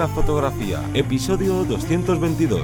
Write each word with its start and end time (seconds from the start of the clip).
la 0.00 0.08
fotografía, 0.08 0.82
episodio 0.94 1.62
222. 1.64 2.62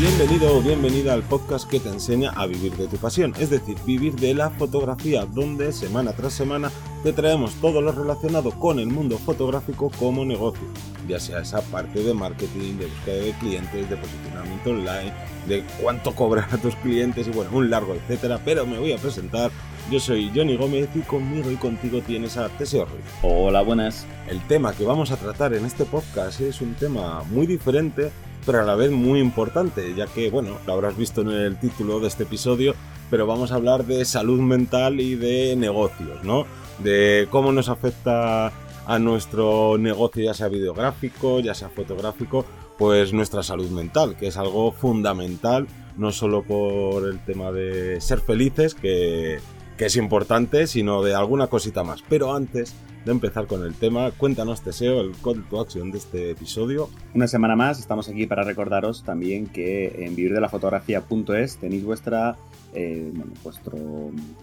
Bienvenido 0.00 0.56
o 0.56 0.60
bienvenida 0.60 1.12
al 1.12 1.22
podcast 1.22 1.70
que 1.70 1.78
te 1.78 1.90
enseña 1.90 2.30
a 2.30 2.46
vivir 2.46 2.76
de 2.76 2.88
tu 2.88 2.96
pasión, 2.96 3.34
es 3.38 3.50
decir, 3.50 3.76
vivir 3.86 4.16
de 4.16 4.34
la 4.34 4.50
fotografía, 4.50 5.26
donde 5.26 5.72
semana 5.72 6.10
tras 6.12 6.32
semana 6.32 6.72
te 7.04 7.12
traemos 7.12 7.54
todo 7.60 7.80
lo 7.80 7.92
relacionado 7.92 8.50
con 8.50 8.80
el 8.80 8.88
mundo 8.88 9.18
fotográfico 9.18 9.92
como 9.96 10.24
negocio, 10.24 10.66
ya 11.06 11.20
sea 11.20 11.42
esa 11.42 11.60
parte 11.62 12.02
de 12.02 12.14
marketing, 12.14 12.78
de 12.78 12.86
búsqueda 12.86 13.14
de 13.14 13.32
clientes, 13.34 13.88
de 13.88 13.96
posicionamiento 13.96 14.70
online, 14.70 15.14
de 15.46 15.64
cuánto 15.80 16.12
cobrar 16.16 16.48
a 16.52 16.58
tus 16.58 16.74
clientes 16.74 17.28
y 17.28 17.30
bueno, 17.30 17.52
un 17.52 17.70
largo 17.70 17.94
etcétera, 17.94 18.40
pero 18.44 18.66
me 18.66 18.80
voy 18.80 18.92
a 18.92 18.98
presentar. 18.98 19.52
Yo 19.90 20.00
soy 20.00 20.30
Johnny 20.34 20.56
Gómez 20.56 20.88
y 20.94 21.00
conmigo 21.00 21.50
y 21.50 21.56
contigo 21.56 22.00
tienes 22.00 22.36
a 22.36 22.48
Teseo 22.48 22.86
Ruiz. 22.86 23.04
Hola, 23.22 23.62
buenas. 23.62 24.06
El 24.28 24.40
tema 24.46 24.72
que 24.72 24.84
vamos 24.84 25.10
a 25.10 25.16
tratar 25.16 25.52
en 25.54 25.66
este 25.66 25.84
podcast 25.84 26.40
es 26.40 26.60
un 26.60 26.74
tema 26.74 27.22
muy 27.30 27.46
diferente 27.46 28.10
pero 28.44 28.60
a 28.60 28.64
la 28.64 28.74
vez 28.74 28.90
muy 28.90 29.20
importante, 29.20 29.94
ya 29.94 30.06
que, 30.06 30.30
bueno, 30.30 30.58
lo 30.66 30.72
habrás 30.72 30.96
visto 30.96 31.20
en 31.22 31.30
el 31.30 31.56
título 31.58 32.00
de 32.00 32.08
este 32.08 32.24
episodio, 32.24 32.74
pero 33.10 33.26
vamos 33.26 33.52
a 33.52 33.56
hablar 33.56 33.84
de 33.84 34.04
salud 34.04 34.40
mental 34.40 35.00
y 35.00 35.14
de 35.14 35.54
negocios, 35.56 36.24
¿no? 36.24 36.46
De 36.78 37.28
cómo 37.30 37.52
nos 37.52 37.68
afecta 37.68 38.52
a 38.86 38.98
nuestro 38.98 39.78
negocio, 39.78 40.24
ya 40.24 40.34
sea 40.34 40.48
videográfico, 40.48 41.40
ya 41.40 41.54
sea 41.54 41.68
fotográfico, 41.68 42.44
pues 42.78 43.12
nuestra 43.12 43.42
salud 43.42 43.70
mental, 43.70 44.16
que 44.16 44.26
es 44.26 44.36
algo 44.36 44.72
fundamental, 44.72 45.68
no 45.96 46.10
solo 46.10 46.42
por 46.42 47.06
el 47.08 47.24
tema 47.24 47.52
de 47.52 48.00
ser 48.00 48.20
felices, 48.20 48.74
que, 48.74 49.38
que 49.82 49.86
es 49.86 49.96
importante, 49.96 50.68
sino 50.68 51.02
de 51.02 51.12
alguna 51.12 51.48
cosita 51.48 51.82
más. 51.82 52.04
Pero 52.08 52.36
antes 52.36 52.72
de 53.04 53.10
empezar 53.10 53.48
con 53.48 53.64
el 53.64 53.74
tema, 53.74 54.12
cuéntanos, 54.12 54.62
Teseo, 54.62 55.00
el 55.00 55.10
call 55.24 55.42
to 55.50 55.60
action 55.60 55.90
de 55.90 55.98
este 55.98 56.30
episodio. 56.30 56.88
Una 57.14 57.26
semana 57.26 57.56
más, 57.56 57.80
estamos 57.80 58.08
aquí 58.08 58.26
para 58.26 58.44
recordaros 58.44 59.02
también 59.02 59.48
que 59.48 60.06
en 60.06 60.14
vivirdelafotografía.es 60.14 61.56
tenéis 61.56 61.84
vuestra, 61.84 62.36
eh, 62.74 63.12
vuestro 63.42 63.76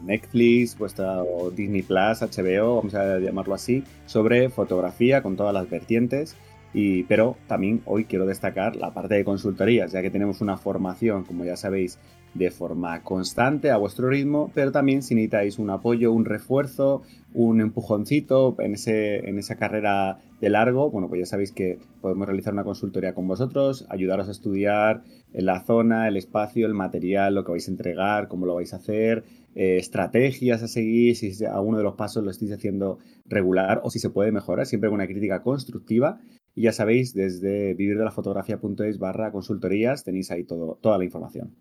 Netflix, 0.03 0.77
vuestra 0.77 1.23
Disney 1.55 1.83
Plus, 1.83 2.19
HBO, 2.19 2.75
vamos 2.75 2.93
a 2.95 3.19
llamarlo 3.19 3.53
así, 3.53 3.85
sobre 4.07 4.49
fotografía 4.49 5.23
con 5.23 5.37
todas 5.37 5.53
las 5.53 5.69
vertientes. 5.69 6.35
Y, 6.73 7.03
pero 7.03 7.35
también 7.47 7.81
hoy 7.85 8.05
quiero 8.05 8.25
destacar 8.25 8.75
la 8.75 8.93
parte 8.93 9.15
de 9.15 9.23
consultorías, 9.23 9.91
ya 9.91 10.01
que 10.01 10.11
tenemos 10.11 10.41
una 10.41 10.57
formación, 10.57 11.23
como 11.23 11.43
ya 11.45 11.55
sabéis, 11.55 11.99
de 12.33 12.51
forma 12.51 13.01
constante 13.03 13.71
a 13.71 13.77
vuestro 13.77 14.09
ritmo, 14.09 14.51
pero 14.53 14.71
también 14.71 15.01
si 15.01 15.15
necesitáis 15.15 15.57
un 15.57 15.69
apoyo, 15.69 16.11
un 16.11 16.25
refuerzo, 16.25 17.01
un 17.33 17.59
empujoncito 17.61 18.55
en, 18.59 18.73
ese, 18.73 19.27
en 19.27 19.39
esa 19.39 19.55
carrera 19.55 20.19
de 20.39 20.49
largo, 20.49 20.91
bueno, 20.91 21.09
pues 21.09 21.19
ya 21.19 21.25
sabéis 21.25 21.51
que 21.51 21.79
podemos 22.01 22.27
realizar 22.27 22.53
una 22.53 22.63
consultoría 22.63 23.13
con 23.13 23.27
vosotros, 23.27 23.85
ayudaros 23.89 24.27
a 24.27 24.31
estudiar 24.31 25.01
la 25.33 25.61
zona, 25.61 26.07
el 26.07 26.17
espacio, 26.17 26.65
el 26.65 26.73
material, 26.73 27.35
lo 27.35 27.43
que 27.43 27.51
vais 27.51 27.67
a 27.67 27.71
entregar, 27.71 28.27
cómo 28.27 28.45
lo 28.45 28.55
vais 28.55 28.73
a 28.73 28.77
hacer, 28.77 29.23
eh, 29.55 29.77
estrategias 29.77 30.63
a 30.63 30.67
seguir, 30.67 31.15
si 31.15 31.45
alguno 31.45 31.77
de 31.77 31.83
los 31.83 31.95
pasos 31.95 32.23
lo 32.23 32.31
estáis 32.31 32.51
haciendo 32.51 32.99
regular 33.25 33.81
o 33.83 33.89
si 33.89 33.99
se 33.99 34.09
puede 34.09 34.31
mejorar, 34.31 34.65
siempre 34.65 34.89
con 34.89 34.95
una 34.95 35.07
crítica 35.07 35.41
constructiva. 35.41 36.19
Y 36.59 36.63
ya 36.63 36.73
sabéis, 36.73 37.13
desde 37.13 37.73
vivirdelafotografía.es 37.73 38.99
barra 38.99 39.31
consultorías 39.31 40.03
tenéis 40.03 40.29
ahí 40.29 40.43
todo, 40.43 40.77
toda 40.81 40.97
la 40.97 41.05
información. 41.05 41.55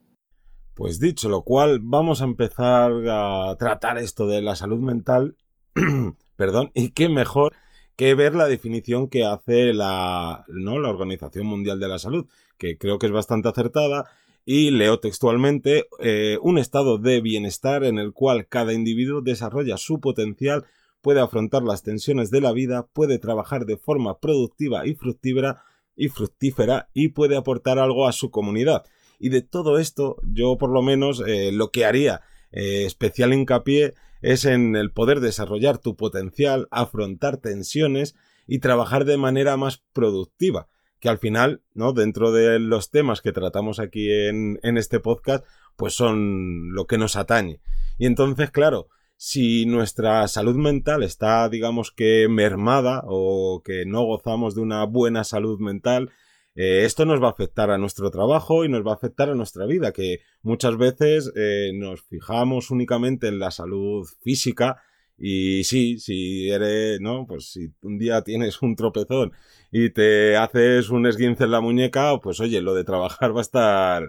Pues 0.74 0.98
dicho 0.98 1.28
lo 1.28 1.42
cual, 1.42 1.78
vamos 1.80 2.20
a 2.20 2.24
empezar 2.24 2.90
a 3.08 3.54
tratar 3.60 3.98
esto 3.98 4.26
de 4.26 4.42
la 4.42 4.56
salud 4.56 4.80
mental. 4.80 5.36
Perdón, 6.36 6.72
y 6.74 6.90
qué 6.90 7.08
mejor 7.08 7.52
que 7.94 8.16
ver 8.16 8.34
la 8.34 8.48
definición 8.48 9.06
que 9.06 9.24
hace 9.24 9.72
la, 9.72 10.44
¿no? 10.48 10.80
la 10.80 10.88
Organización 10.88 11.46
Mundial 11.46 11.78
de 11.78 11.86
la 11.86 12.00
Salud, 12.00 12.26
que 12.56 12.76
creo 12.76 12.98
que 12.98 13.06
es 13.06 13.12
bastante 13.12 13.48
acertada, 13.48 14.10
y 14.44 14.72
leo 14.72 14.98
textualmente 14.98 15.86
eh, 16.00 16.38
un 16.42 16.58
estado 16.58 16.98
de 16.98 17.20
bienestar 17.20 17.84
en 17.84 18.00
el 18.00 18.12
cual 18.12 18.48
cada 18.48 18.72
individuo 18.72 19.20
desarrolla 19.20 19.76
su 19.76 20.00
potencial, 20.00 20.64
puede 21.00 21.20
afrontar 21.20 21.62
las 21.62 21.82
tensiones 21.82 22.30
de 22.30 22.40
la 22.40 22.52
vida, 22.52 22.86
puede 22.92 23.18
trabajar 23.18 23.66
de 23.66 23.76
forma 23.76 24.18
productiva 24.18 24.86
y 24.86 24.94
fructífera, 24.94 25.62
y 25.96 26.08
fructífera 26.08 26.88
y 26.94 27.08
puede 27.08 27.36
aportar 27.36 27.78
algo 27.78 28.06
a 28.06 28.12
su 28.12 28.30
comunidad. 28.30 28.84
Y 29.18 29.30
de 29.30 29.42
todo 29.42 29.78
esto, 29.78 30.16
yo 30.22 30.58
por 30.58 30.70
lo 30.70 30.82
menos 30.82 31.22
eh, 31.26 31.50
lo 31.52 31.70
que 31.70 31.84
haría 31.84 32.22
eh, 32.52 32.84
especial 32.86 33.34
hincapié 33.34 33.94
es 34.22 34.44
en 34.44 34.76
el 34.76 34.92
poder 34.92 35.20
desarrollar 35.20 35.78
tu 35.78 35.96
potencial, 35.96 36.68
afrontar 36.70 37.36
tensiones 37.38 38.14
y 38.46 38.60
trabajar 38.60 39.04
de 39.04 39.16
manera 39.16 39.56
más 39.56 39.82
productiva. 39.92 40.68
Que 41.00 41.08
al 41.08 41.18
final, 41.18 41.62
¿no? 41.74 41.92
Dentro 41.92 42.32
de 42.32 42.58
los 42.58 42.90
temas 42.90 43.20
que 43.20 43.30
tratamos 43.30 43.78
aquí 43.78 44.10
en, 44.10 44.58
en 44.64 44.76
este 44.76 44.98
podcast, 44.98 45.44
pues 45.76 45.94
son 45.94 46.72
lo 46.72 46.86
que 46.86 46.98
nos 46.98 47.14
atañe. 47.14 47.60
Y 47.98 48.06
entonces, 48.06 48.50
claro, 48.50 48.88
si 49.18 49.66
nuestra 49.66 50.28
salud 50.28 50.54
mental 50.54 51.02
está, 51.02 51.48
digamos 51.48 51.90
que 51.90 52.28
mermada 52.30 53.02
o 53.04 53.62
que 53.64 53.84
no 53.84 54.04
gozamos 54.04 54.54
de 54.54 54.60
una 54.60 54.84
buena 54.84 55.24
salud 55.24 55.58
mental, 55.58 56.12
eh, 56.54 56.84
esto 56.84 57.04
nos 57.04 57.20
va 57.20 57.26
a 57.26 57.32
afectar 57.32 57.72
a 57.72 57.78
nuestro 57.78 58.12
trabajo 58.12 58.64
y 58.64 58.68
nos 58.68 58.86
va 58.86 58.92
a 58.92 58.94
afectar 58.94 59.28
a 59.28 59.34
nuestra 59.34 59.66
vida, 59.66 59.92
que 59.92 60.20
muchas 60.42 60.76
veces 60.76 61.32
eh, 61.34 61.72
nos 61.74 62.02
fijamos 62.04 62.70
únicamente 62.70 63.26
en 63.26 63.40
la 63.40 63.50
salud 63.50 64.06
física 64.22 64.80
y 65.18 65.64
sí, 65.64 65.98
si 65.98 66.48
eres, 66.48 67.00
¿no? 67.00 67.26
Pues 67.26 67.50
si 67.50 67.72
un 67.82 67.98
día 67.98 68.22
tienes 68.22 68.62
un 68.62 68.76
tropezón 68.76 69.32
y 69.72 69.90
te 69.90 70.36
haces 70.36 70.90
un 70.90 71.06
esguince 71.08 71.42
en 71.42 71.50
la 71.50 71.60
muñeca, 71.60 72.16
pues 72.22 72.38
oye, 72.38 72.62
lo 72.62 72.72
de 72.72 72.84
trabajar 72.84 73.34
va 73.34 73.40
a 73.40 73.42
estar, 73.42 74.02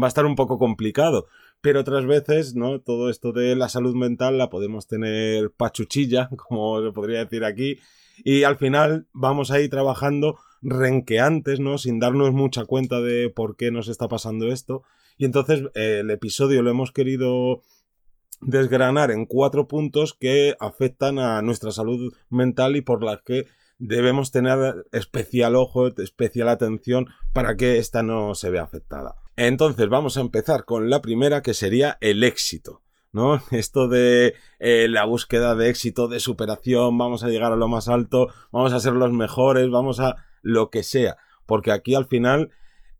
va 0.00 0.06
a 0.06 0.08
estar 0.08 0.24
un 0.24 0.36
poco 0.36 0.56
complicado. 0.56 1.26
Pero 1.62 1.80
otras 1.80 2.04
veces, 2.04 2.54
¿no? 2.54 2.80
Todo 2.80 3.08
esto 3.08 3.32
de 3.32 3.56
la 3.56 3.70
salud 3.70 3.94
mental 3.94 4.36
la 4.36 4.50
podemos 4.50 4.86
tener 4.86 5.50
pachuchilla, 5.52 6.28
como 6.36 6.82
se 6.82 6.92
podría 6.92 7.20
decir 7.20 7.44
aquí, 7.44 7.78
y 8.24 8.42
al 8.42 8.58
final 8.58 9.06
vamos 9.12 9.50
a 9.50 9.60
ir 9.60 9.70
trabajando 9.70 10.38
renqueantes, 10.60 11.60
¿no? 11.60 11.78
Sin 11.78 11.98
darnos 11.98 12.32
mucha 12.32 12.64
cuenta 12.66 13.00
de 13.00 13.30
por 13.30 13.56
qué 13.56 13.70
nos 13.70 13.88
está 13.88 14.08
pasando 14.08 14.48
esto. 14.48 14.82
Y 15.16 15.24
entonces 15.24 15.62
eh, 15.74 16.00
el 16.00 16.10
episodio 16.10 16.62
lo 16.62 16.70
hemos 16.70 16.92
querido 16.92 17.62
desgranar 18.40 19.10
en 19.10 19.26
cuatro 19.26 19.68
puntos 19.68 20.14
que 20.14 20.56
afectan 20.58 21.18
a 21.18 21.42
nuestra 21.42 21.70
salud 21.70 22.12
mental 22.28 22.76
y 22.76 22.80
por 22.80 23.02
las 23.04 23.22
que 23.22 23.46
debemos 23.82 24.30
tener 24.30 24.86
especial 24.92 25.56
ojo, 25.56 25.88
especial 25.88 26.48
atención 26.48 27.08
para 27.32 27.56
que 27.56 27.78
esta 27.78 28.04
no 28.04 28.34
se 28.36 28.48
vea 28.48 28.62
afectada. 28.62 29.16
Entonces 29.34 29.88
vamos 29.88 30.16
a 30.16 30.20
empezar 30.20 30.64
con 30.64 30.88
la 30.88 31.02
primera 31.02 31.42
que 31.42 31.52
sería 31.52 31.98
el 32.00 32.22
éxito. 32.22 32.82
¿no? 33.12 33.42
Esto 33.50 33.88
de 33.88 34.34
eh, 34.60 34.86
la 34.88 35.04
búsqueda 35.04 35.56
de 35.56 35.68
éxito, 35.68 36.06
de 36.06 36.20
superación, 36.20 36.96
vamos 36.96 37.24
a 37.24 37.28
llegar 37.28 37.52
a 37.52 37.56
lo 37.56 37.66
más 37.66 37.88
alto, 37.88 38.28
vamos 38.52 38.72
a 38.72 38.78
ser 38.78 38.92
los 38.92 39.12
mejores, 39.12 39.68
vamos 39.68 39.98
a 39.98 40.16
lo 40.42 40.70
que 40.70 40.84
sea. 40.84 41.16
Porque 41.44 41.72
aquí 41.72 41.96
al 41.96 42.06
final, 42.06 42.50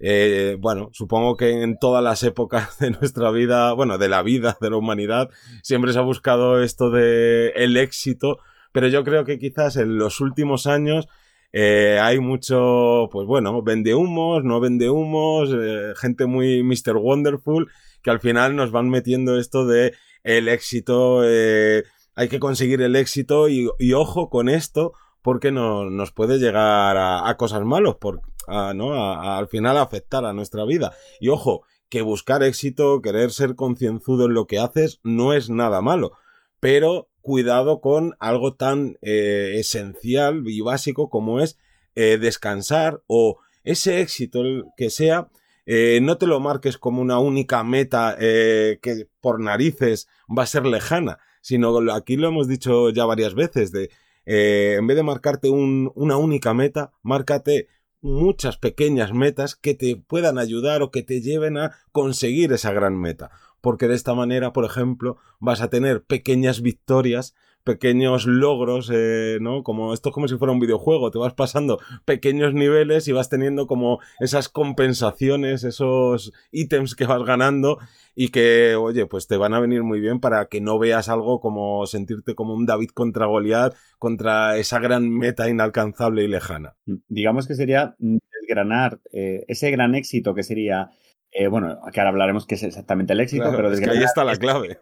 eh, 0.01 0.57
bueno, 0.59 0.91
supongo 0.93 1.37
que 1.37 1.63
en 1.63 1.79
todas 1.79 2.03
las 2.03 2.25
épocas 2.25 2.79
de 2.81 2.91
nuestra 2.91 3.31
vida, 3.31 3.73
bueno, 3.73 3.99
de 3.99 4.09
la 4.09 4.23
vida, 4.23 4.59
de 4.61 4.71
la 4.71 4.77
humanidad, 4.77 5.31
siempre 5.63 5.93
se 5.93 6.01
ha 6.01 6.03
buscado 6.03 6.61
esto 6.61 6.91
de 6.91 7.51
el 7.55 7.77
éxito, 7.77 8.39
pero 8.73 8.89
yo 8.89 9.05
creo 9.05 9.25
que 9.25 9.39
quizás 9.39 9.77
en 9.77 9.97
los 9.99 10.21
últimos 10.21 10.67
años 10.67 11.09
eh, 11.53 11.99
hay 12.01 12.19
mucho, 12.19 13.09
pues 13.13 13.27
bueno, 13.27 13.63
vende 13.63 13.95
humos, 13.95 14.43
no 14.45 14.61
vende 14.61 14.91
humos, 14.91 15.51
eh, 15.55 15.93
gente 15.97 16.27
muy 16.27 16.63
Mr. 16.63 16.97
Wonderful, 16.97 17.71
que 18.03 18.11
al 18.11 18.21
final 18.21 18.57
nos 18.57 18.71
van 18.71 18.89
metiendo 18.89 19.39
esto 19.39 19.67
de 19.67 19.93
el 20.25 20.49
éxito, 20.49 21.21
hay 21.21 22.29
que 22.29 22.39
conseguir 22.39 22.81
el 22.81 22.95
éxito 22.95 23.49
y, 23.49 23.69
y 23.79 23.93
ojo 23.93 24.31
con 24.31 24.49
esto, 24.49 24.93
porque 25.23 25.53
no, 25.53 25.89
nos 25.89 26.13
puede 26.13 26.39
llegar 26.39 26.97
a, 26.99 27.37
cosas 27.37 27.65
malas, 27.65 27.95
por, 27.95 28.21
a, 28.49 28.75
¿no? 28.75 28.95
al 28.95 29.47
final 29.49 29.79
afectar 29.79 30.25
a 30.25 30.33
nuestra 30.33 30.65
vida. 30.65 30.93
Y 31.21 31.29
ojo, 31.29 31.63
que 31.89 32.03
buscar 32.03 32.43
éxito, 32.43 33.01
querer 33.01 33.31
ser 33.31 33.55
concienzudo 33.55 34.27
en 34.27 34.35
lo 34.35 34.47
que 34.47 34.59
haces, 34.59 35.01
no 35.05 35.33
es 35.33 35.49
nada 35.49 35.81
malo. 35.81 36.13
Pero 36.59 37.09
cuidado 37.23 37.81
con 37.81 38.15
algo 38.19 38.55
tan 38.55 38.99
eh, 39.01 39.55
esencial 39.57 40.43
y 40.47 40.61
básico 40.61 41.09
como 41.09 41.41
es 41.41 41.59
eh, 41.95 42.19
descansar 42.21 43.03
o 43.07 43.39
ese 43.65 44.01
éxito 44.01 44.43
que 44.77 44.91
sea, 44.91 45.29
eh, 45.65 46.01
no 46.03 46.19
te 46.19 46.27
lo 46.27 46.41
marques 46.41 46.77
como 46.77 47.01
una 47.01 47.21
única 47.21 47.63
meta 47.63 48.17
que 48.19 49.07
por 49.21 49.41
narices 49.41 50.09
va 50.29 50.43
a 50.43 50.47
ser 50.47 50.67
lejana, 50.67 51.19
sino 51.41 51.79
aquí 51.93 52.17
lo 52.17 52.29
hemos 52.29 52.49
dicho 52.49 52.91
ya 52.91 53.05
varias 53.05 53.35
veces, 53.35 53.71
de 53.71 53.91
en 54.25 54.87
vez 54.87 54.97
de 54.97 55.03
marcarte 55.03 55.49
una 55.49 56.17
única 56.17 56.55
meta, 56.55 56.93
márcate 57.03 57.69
muchas 58.03 58.57
pequeñas 58.57 59.13
metas 59.13 59.55
que 59.55 59.75
te 59.75 59.97
puedan 59.97 60.39
ayudar 60.39 60.83
o 60.83 60.91
que 60.91 61.03
te 61.03 61.21
lleven 61.21 61.57
a 61.57 61.79
conseguir 61.93 62.53
esa 62.53 62.73
gran 62.73 63.01
meta. 63.01 63.31
Porque 63.63 63.89
de 63.89 63.95
esta 63.95 64.15
manera, 64.15 64.53
por 64.53 64.67
ejemplo, 64.67 65.17
vas 65.41 65.63
a 65.63 65.71
tener 65.71 66.05
pequeñas 66.05 66.61
victorias 66.61 67.35
pequeños 67.65 68.27
logros, 68.27 68.91
eh, 68.93 69.39
¿no? 69.41 69.63
Como 69.63 69.95
esto 69.95 70.09
es 70.09 70.13
como 70.13 70.29
si 70.29 70.37
fuera 70.37 70.53
un 70.53 70.61
videojuego, 70.61 71.11
te 71.11 71.19
vas 71.19 71.35
pasando 71.35 71.79
pequeños 72.05 72.55
niveles 72.55 73.07
y 73.09 73.13
vas 73.13 73.29
teniendo 73.29 73.67
como 73.67 74.01
esas 74.21 74.49
compensaciones, 74.49 75.65
esos 75.65 76.33
ítems 76.51 76.95
que 76.95 77.07
vas 77.07 77.23
ganando 77.25 77.79
y 78.15 78.29
que, 78.29 78.75
oye, 78.75 79.07
pues 79.07 79.27
te 79.27 79.37
van 79.37 79.55
a 79.55 79.61
venir 79.61 79.83
muy 79.83 80.01
bien 80.01 80.21
para 80.21 80.47
que 80.47 80.61
no 80.61 80.79
veas 80.79 81.09
algo 81.09 81.41
como 81.41 81.87
sentirte 81.87 82.35
como 82.35 82.55
un 82.55 82.67
David 82.67 82.91
contra 82.91 83.27
Goliath, 83.27 83.75
contra 83.99 84.59
esa 84.59 84.81
gran 84.81 85.09
meta 85.09 85.49
inalcanzable 85.49 86.25
y 86.25 86.29
lejana. 86.29 86.75
Digamos 87.09 87.47
que 87.47 87.55
sería 87.55 87.95
desgranar 87.99 89.01
eh, 89.13 89.45
ese 89.49 89.71
gran 89.71 89.95
éxito 89.95 90.35
que 90.35 90.43
sería 90.43 90.91
eh, 91.33 91.49
bueno, 91.49 91.81
que 91.93 92.01
ahora 92.01 92.11
hablaremos 92.11 92.47
qué 92.47 92.55
es 92.55 92.63
exactamente 92.63 93.13
el 93.13 93.21
éxito, 93.21 93.51
pero 93.57 93.73
es 93.73 93.81
que 93.81 93.91
ahí 93.91 94.03
está 94.03 94.25
la 94.25 94.37
clave 94.37 94.79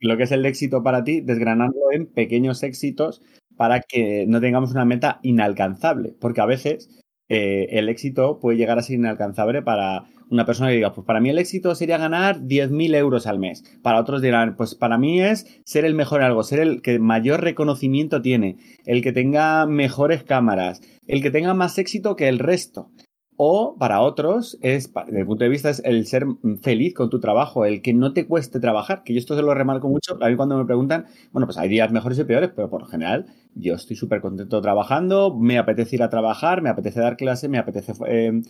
lo 0.00 0.16
que 0.16 0.24
es 0.24 0.32
el 0.32 0.46
éxito 0.46 0.82
para 0.82 1.04
ti, 1.04 1.20
desgranarlo 1.20 1.92
en 1.92 2.06
pequeños 2.06 2.62
éxitos 2.62 3.22
para 3.56 3.80
que 3.80 4.26
no 4.28 4.40
tengamos 4.40 4.72
una 4.72 4.84
meta 4.84 5.20
inalcanzable, 5.22 6.14
porque 6.20 6.40
a 6.40 6.46
veces 6.46 6.88
eh, 7.28 7.66
el 7.70 7.88
éxito 7.88 8.38
puede 8.40 8.58
llegar 8.58 8.78
a 8.78 8.82
ser 8.82 8.96
inalcanzable 8.96 9.62
para 9.62 10.04
una 10.30 10.46
persona 10.46 10.70
que 10.70 10.76
diga, 10.76 10.94
pues 10.94 11.06
para 11.06 11.20
mí 11.20 11.28
el 11.28 11.38
éxito 11.38 11.74
sería 11.74 11.98
ganar 11.98 12.40
10.000 12.40 12.94
euros 12.94 13.26
al 13.26 13.38
mes. 13.38 13.62
Para 13.82 14.00
otros 14.00 14.22
dirán, 14.22 14.56
pues 14.56 14.74
para 14.74 14.96
mí 14.96 15.20
es 15.20 15.60
ser 15.64 15.84
el 15.84 15.94
mejor 15.94 16.20
en 16.20 16.28
algo, 16.28 16.42
ser 16.42 16.60
el 16.60 16.80
que 16.80 16.98
mayor 16.98 17.42
reconocimiento 17.42 18.22
tiene, 18.22 18.56
el 18.86 19.02
que 19.02 19.12
tenga 19.12 19.66
mejores 19.66 20.24
cámaras, 20.24 20.80
el 21.06 21.22
que 21.22 21.30
tenga 21.30 21.52
más 21.52 21.76
éxito 21.76 22.16
que 22.16 22.28
el 22.28 22.38
resto. 22.38 22.90
O 23.36 23.76
para 23.78 24.00
otros, 24.00 24.58
es, 24.60 24.92
desde 25.06 25.20
el 25.20 25.26
punto 25.26 25.44
de 25.44 25.50
vista, 25.50 25.70
es 25.70 25.80
el 25.84 26.06
ser 26.06 26.26
feliz 26.60 26.94
con 26.94 27.08
tu 27.08 27.18
trabajo, 27.18 27.64
el 27.64 27.80
que 27.80 27.94
no 27.94 28.12
te 28.12 28.26
cueste 28.26 28.60
trabajar, 28.60 29.02
que 29.04 29.14
yo 29.14 29.18
esto 29.18 29.34
se 29.34 29.42
lo 29.42 29.54
remarco 29.54 29.88
mucho. 29.88 30.18
A 30.20 30.28
mí 30.28 30.36
cuando 30.36 30.58
me 30.58 30.66
preguntan, 30.66 31.06
bueno, 31.32 31.46
pues 31.46 31.56
hay 31.56 31.68
días 31.68 31.90
mejores 31.90 32.18
y 32.18 32.24
peores, 32.24 32.50
pero 32.54 32.68
por 32.68 32.82
lo 32.82 32.86
general 32.86 33.26
yo 33.54 33.74
estoy 33.74 33.96
súper 33.96 34.20
contento 34.20 34.60
trabajando, 34.60 35.34
me 35.34 35.58
apetece 35.58 35.96
ir 35.96 36.02
a 36.02 36.10
trabajar, 36.10 36.62
me 36.62 36.68
apetece 36.68 37.00
dar 37.00 37.16
clase, 37.16 37.48
me 37.48 37.58
apetece 37.58 37.92
eh, 38.06 38.42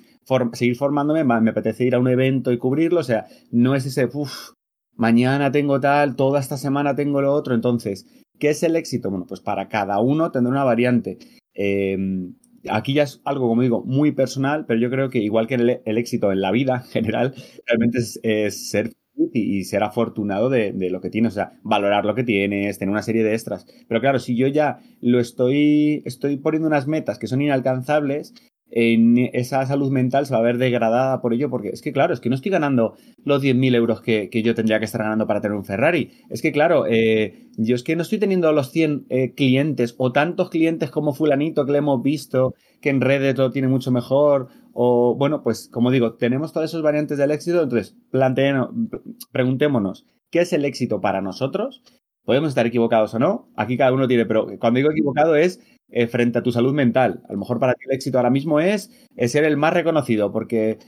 seguir 0.53 0.77
formándome, 0.77 1.25
me 1.25 1.51
apetece 1.51 1.85
ir 1.85 1.95
a 1.95 2.01
un 2.01 2.09
evento 2.09 2.53
y 2.53 2.59
cubrirlo, 2.59 3.01
o 3.01 3.05
sea, 3.05 3.27
no 3.51 3.75
es 3.77 3.87
ese, 3.87 4.09
uff, 4.13 4.51
mañana 4.97 5.53
tengo 5.53 5.81
tal, 5.81 6.17
toda 6.17 6.41
esta 6.41 6.57
semana 6.57 6.95
tengo 6.97 7.23
lo 7.23 7.33
otro, 7.33 7.55
entonces, 7.55 8.07
¿qué 8.39 8.51
es 8.51 8.63
el 8.63 8.77
éxito? 8.77 9.11
Bueno, 9.11 9.27
pues 9.27 9.41
para 9.41 9.69
cada 9.69 10.01
uno 10.01 10.31
tendrá 10.33 10.53
una 10.53 10.65
variante. 10.65 11.19
Eh, 11.55 11.97
aquí 12.71 12.95
ya 12.95 13.05
es 13.05 13.21
algo, 13.25 13.49
como 13.49 13.63
digo, 13.63 13.83
muy 13.85 14.13
personal, 14.13 14.67
pero 14.67 14.81
yo 14.81 14.91
creo 14.91 15.11
que 15.11 15.19
igual 15.19 15.47
que 15.47 15.55
el, 15.55 15.99
éxito 15.99 16.33
en 16.33 16.41
la 16.41 16.51
vida 16.51 16.83
en 16.85 16.91
general, 16.91 17.35
realmente 17.67 17.99
es, 17.99 18.71
ser 18.71 18.93
y, 19.33 19.59
y, 19.59 19.65
ser 19.65 19.83
afortunado 19.83 20.49
de, 20.49 20.73
de, 20.73 20.91
lo 20.91 21.01
que 21.01 21.11
tienes, 21.11 21.33
o 21.33 21.37
sea, 21.37 21.53
valorar 21.63 22.05
lo 22.05 22.15
que 22.15 22.25
tienes, 22.25 22.79
tener 22.79 22.91
una 22.91 23.03
serie 23.03 23.23
de 23.23 23.35
extras. 23.35 23.67
Pero 23.87 24.01
claro, 24.01 24.19
si 24.19 24.37
yo 24.37 24.47
ya 24.47 24.81
lo 25.01 25.21
estoy, 25.21 26.03
estoy 26.07 26.39
poniendo 26.39 26.69
unas 26.69 26.87
metas 26.87 27.19
que 27.19 27.27
son 27.27 27.43
inalcanzables, 27.43 28.35
en 28.75 29.19
esa 29.35 29.65
salud 29.67 29.91
mental 29.91 30.25
se 30.25 30.33
va 30.33 30.41
a 30.41 30.43
ver 30.43 30.57
degradada 30.57 31.21
por 31.21 31.35
ello, 31.35 31.51
porque 31.51 31.69
es 31.69 31.83
que, 31.83 31.93
claro, 31.93 32.15
es 32.15 32.21
que 32.21 32.31
no 32.31 32.35
estoy 32.35 32.51
ganando 32.51 32.97
los 33.23 33.43
10.000 33.43 33.75
euros 33.75 34.01
que, 34.01 34.31
yo 34.43 34.55
tendría 34.55 34.79
que 34.79 34.87
estar 34.87 35.03
ganando 35.03 35.27
para 35.27 35.43
tener 35.43 35.57
un 35.57 35.65
Ferrari. 35.65 36.11
Es 36.31 36.41
que, 36.41 36.53
claro, 36.53 36.87
eh, 36.89 37.49
yo 37.59 37.77
es 37.77 37.83
que 37.83 37.97
no 37.97 38.03
estoy 38.03 38.19
teniendo 38.19 38.51
los 38.53 38.71
100 38.71 39.07
eh, 39.11 39.35
clientes 39.35 39.95
o 39.99 40.11
tantos 40.11 40.49
clientes 40.49 40.91
como 40.91 41.13
fulanito 41.13 41.67
que 41.67 41.73
le 41.73 41.79
hemos 41.79 42.03
visto, 42.03 42.55
que 42.81 42.89
en 42.89 43.03
redes 43.03 43.35
todo 43.35 43.51
tiene 43.51 43.69
mucho 43.69 43.93
mejor, 43.93 44.49
o 44.73 45.15
bueno, 45.17 45.43
pues 45.43 45.69
como 45.71 45.91
digo, 45.91 46.15
tenemos 46.15 46.53
todas 46.53 46.71
esas 46.71 46.83
variantes 46.83 47.19
del 47.19 47.31
éxito, 47.31 47.63
entonces 47.63 47.97
preguntémonos, 49.33 50.07
¿qué 50.31 50.41
es 50.41 50.53
el 50.55 50.65
éxito 50.65 51.01
para 51.01 51.21
nosotros? 51.21 51.83
Podemos 52.25 52.51
estar 52.51 52.67
equivocados 52.67 53.13
o 53.15 53.19
no, 53.19 53.51
aquí 53.57 53.77
cada 53.77 53.93
uno 53.93 54.09
tiene, 54.09 54.25
pero 54.25 54.47
cuando 54.59 54.79
digo 54.79 54.93
equivocado 54.93 55.37
es 55.37 55.61
eh, 55.93 56.07
frente 56.09 56.39
a 56.39 56.43
tu 56.43 56.51
salud 56.53 56.73
mental. 56.75 57.23
A 57.29 57.33
lo 57.33 57.39
mejor 57.39 57.59
para 57.59 57.75
ti 57.75 57.85
el 57.89 57.95
éxito 57.95 58.19
ahora 58.19 58.31
mismo 58.31 58.61
es, 58.61 58.91
ser 59.29 59.45
el 59.45 59.57
más 59.57 59.73
reconocido, 59.75 60.33
porque, 60.33 60.79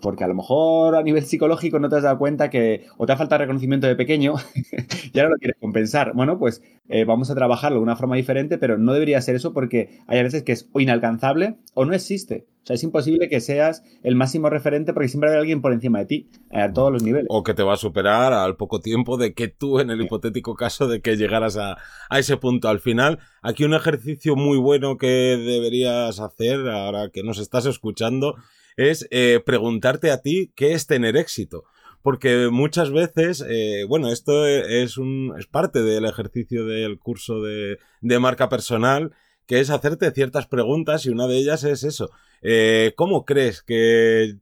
porque 0.00 0.24
a 0.24 0.28
lo 0.28 0.34
mejor 0.34 0.96
a 0.96 1.02
nivel 1.02 1.24
psicológico 1.24 1.78
no 1.78 1.88
te 1.88 1.96
has 1.96 2.02
dado 2.02 2.18
cuenta 2.18 2.50
que 2.50 2.86
o 2.96 3.06
te 3.06 3.12
ha 3.12 3.16
faltado 3.16 3.40
reconocimiento 3.40 3.86
de 3.86 3.96
pequeño 3.96 4.34
y 5.12 5.18
ahora 5.18 5.30
lo 5.30 5.36
quieres 5.36 5.56
compensar. 5.60 6.12
Bueno, 6.14 6.38
pues 6.38 6.62
eh, 6.88 7.04
vamos 7.04 7.30
a 7.30 7.34
trabajarlo 7.34 7.78
de 7.78 7.82
una 7.82 7.96
forma 7.96 8.16
diferente, 8.16 8.58
pero 8.58 8.78
no 8.78 8.92
debería 8.92 9.20
ser 9.20 9.36
eso 9.36 9.52
porque 9.52 10.00
hay 10.06 10.22
veces 10.22 10.42
que 10.42 10.52
es 10.52 10.68
o 10.72 10.80
inalcanzable 10.80 11.56
o 11.74 11.84
no 11.84 11.94
existe. 11.94 12.46
O 12.64 12.66
sea, 12.66 12.74
es 12.74 12.82
imposible 12.82 13.28
que 13.28 13.40
seas 13.40 13.82
el 14.02 14.14
máximo 14.14 14.48
referente 14.48 14.94
porque 14.94 15.08
siempre 15.08 15.30
hay 15.30 15.36
alguien 15.36 15.60
por 15.60 15.74
encima 15.74 15.98
de 15.98 16.06
ti, 16.06 16.30
a 16.50 16.72
todos 16.72 16.90
los 16.90 17.02
niveles. 17.02 17.26
O 17.28 17.42
que 17.42 17.52
te 17.52 17.62
va 17.62 17.74
a 17.74 17.76
superar 17.76 18.32
al 18.32 18.56
poco 18.56 18.80
tiempo 18.80 19.18
de 19.18 19.34
que 19.34 19.48
tú, 19.48 19.80
en 19.80 19.90
el 19.90 20.00
hipotético 20.00 20.54
caso 20.54 20.88
de 20.88 21.02
que 21.02 21.18
llegaras 21.18 21.58
a, 21.58 21.76
a 22.08 22.18
ese 22.18 22.38
punto. 22.38 22.70
Al 22.70 22.80
final, 22.80 23.18
aquí 23.42 23.64
un 23.64 23.74
ejercicio 23.74 24.34
muy 24.34 24.56
bueno 24.56 24.96
que 24.96 25.06
deberías 25.06 26.20
hacer, 26.20 26.66
ahora 26.70 27.10
que 27.10 27.22
nos 27.22 27.38
estás 27.38 27.66
escuchando, 27.66 28.36
es 28.76 29.06
eh, 29.10 29.40
preguntarte 29.44 30.10
a 30.10 30.20
ti 30.20 30.52
qué 30.54 30.72
es 30.72 30.86
tener 30.86 31.16
éxito. 31.16 31.64
Porque 32.02 32.48
muchas 32.50 32.90
veces, 32.90 33.44
eh, 33.48 33.84
bueno, 33.88 34.12
esto 34.12 34.46
es, 34.46 34.98
un, 34.98 35.34
es 35.38 35.46
parte 35.46 35.82
del 35.82 36.04
ejercicio 36.04 36.66
del 36.66 36.98
curso 36.98 37.40
de, 37.40 37.78
de 38.02 38.18
marca 38.18 38.50
personal, 38.50 39.12
que 39.46 39.60
es 39.60 39.70
hacerte 39.70 40.10
ciertas 40.10 40.46
preguntas 40.46 41.06
y 41.06 41.10
una 41.10 41.26
de 41.26 41.38
ellas 41.38 41.64
es 41.64 41.82
eso. 41.82 42.10
Eh, 42.42 42.92
¿Cómo 42.96 43.24
crees 43.24 43.62
que 43.62 44.36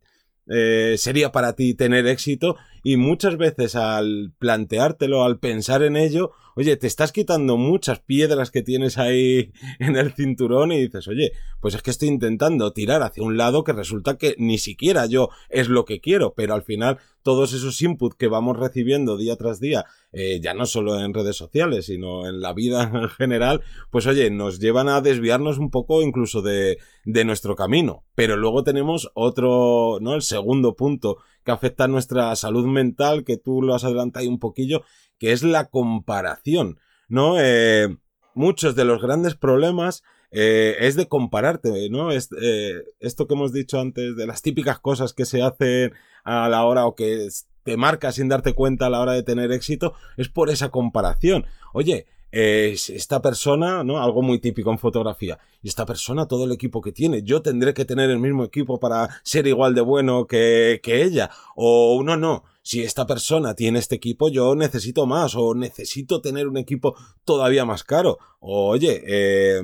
sería 0.96 1.30
para 1.30 1.54
ti 1.54 1.74
tener 1.74 2.06
éxito? 2.08 2.56
Y 2.82 2.96
muchas 2.96 3.36
veces 3.36 3.76
al 3.76 4.32
planteártelo, 4.38 5.22
al 5.22 5.38
pensar 5.38 5.84
en 5.84 5.96
ello, 5.96 6.32
oye, 6.56 6.76
te 6.76 6.86
estás 6.86 7.12
quitando 7.12 7.56
muchas 7.56 8.00
piedras 8.00 8.50
que 8.50 8.62
tienes 8.62 8.98
ahí 8.98 9.52
en 9.78 9.96
el 9.96 10.12
cinturón 10.12 10.72
y 10.72 10.80
dices, 10.80 11.08
oye, 11.08 11.32
pues 11.60 11.74
es 11.74 11.82
que 11.82 11.90
estoy 11.90 12.08
intentando 12.08 12.72
tirar 12.72 13.02
hacia 13.02 13.22
un 13.22 13.36
lado 13.36 13.64
que 13.64 13.72
resulta 13.72 14.16
que 14.16 14.34
ni 14.38 14.58
siquiera 14.58 15.06
yo 15.06 15.28
es 15.48 15.68
lo 15.68 15.84
que 15.84 16.00
quiero, 16.00 16.34
pero 16.34 16.54
al 16.54 16.62
final 16.62 16.98
todos 17.22 17.52
esos 17.52 17.80
inputs 17.80 18.16
que 18.16 18.28
vamos 18.28 18.56
recibiendo 18.56 19.16
día 19.16 19.36
tras 19.36 19.60
día, 19.60 19.84
eh, 20.12 20.40
ya 20.42 20.54
no 20.54 20.66
solo 20.66 20.98
en 20.98 21.14
redes 21.14 21.36
sociales, 21.36 21.86
sino 21.86 22.28
en 22.28 22.40
la 22.40 22.52
vida 22.52 22.82
en 22.94 23.08
general, 23.08 23.62
pues 23.90 24.06
oye, 24.06 24.30
nos 24.30 24.58
llevan 24.58 24.88
a 24.88 25.00
desviarnos 25.00 25.58
un 25.58 25.70
poco 25.70 26.02
incluso 26.02 26.42
de, 26.42 26.78
de 27.04 27.24
nuestro 27.24 27.56
camino. 27.56 28.04
Pero 28.14 28.36
luego 28.36 28.64
tenemos 28.64 29.10
otro, 29.14 29.98
¿no? 30.00 30.14
El 30.14 30.22
segundo 30.22 30.74
punto 30.74 31.18
que 31.44 31.52
afecta 31.52 31.84
a 31.84 31.88
nuestra 31.88 32.34
salud 32.36 32.66
mental, 32.66 33.24
que 33.24 33.36
tú 33.36 33.62
lo 33.62 33.74
has 33.74 33.84
adelantado 33.84 34.28
un 34.28 34.38
poquillo, 34.38 34.82
que 35.22 35.30
es 35.30 35.44
la 35.44 35.66
comparación, 35.66 36.80
¿no? 37.06 37.36
Eh, 37.38 37.96
muchos 38.34 38.74
de 38.74 38.84
los 38.84 39.00
grandes 39.00 39.36
problemas 39.36 40.02
eh, 40.32 40.74
es 40.80 40.96
de 40.96 41.06
compararte, 41.06 41.88
¿no? 41.90 42.10
Es, 42.10 42.30
eh, 42.42 42.82
esto 42.98 43.28
que 43.28 43.34
hemos 43.34 43.52
dicho 43.52 43.78
antes 43.78 44.16
de 44.16 44.26
las 44.26 44.42
típicas 44.42 44.80
cosas 44.80 45.12
que 45.12 45.24
se 45.24 45.40
hacen 45.40 45.92
a 46.24 46.48
la 46.48 46.64
hora 46.64 46.86
o 46.86 46.96
que 46.96 47.28
te 47.62 47.76
marca 47.76 48.10
sin 48.10 48.28
darte 48.28 48.52
cuenta 48.52 48.86
a 48.86 48.90
la 48.90 48.98
hora 49.00 49.12
de 49.12 49.22
tener 49.22 49.52
éxito, 49.52 49.94
es 50.16 50.28
por 50.28 50.50
esa 50.50 50.70
comparación. 50.70 51.46
Oye, 51.72 52.06
esta 52.32 53.22
persona, 53.22 53.84
¿no? 53.84 54.02
Algo 54.02 54.22
muy 54.22 54.40
típico 54.40 54.72
en 54.72 54.78
fotografía. 54.80 55.38
Y 55.62 55.68
esta 55.68 55.86
persona, 55.86 56.26
todo 56.26 56.46
el 56.46 56.52
equipo 56.52 56.80
que 56.80 56.90
tiene, 56.90 57.22
yo 57.22 57.42
tendré 57.42 57.74
que 57.74 57.84
tener 57.84 58.10
el 58.10 58.18
mismo 58.18 58.42
equipo 58.42 58.80
para 58.80 59.08
ser 59.22 59.46
igual 59.46 59.76
de 59.76 59.82
bueno 59.82 60.26
que, 60.26 60.80
que 60.82 61.04
ella. 61.04 61.30
O 61.54 62.02
no, 62.02 62.16
no 62.16 62.42
si 62.62 62.82
esta 62.82 63.06
persona 63.06 63.54
tiene 63.54 63.80
este 63.80 63.96
equipo, 63.96 64.28
yo 64.28 64.54
necesito 64.54 65.06
más 65.06 65.34
o 65.34 65.54
necesito 65.54 66.20
tener 66.20 66.46
un 66.46 66.56
equipo 66.56 66.96
todavía 67.24 67.64
más 67.64 67.84
caro. 67.84 68.18
O, 68.40 68.68
oye, 68.68 69.02
eh, 69.06 69.62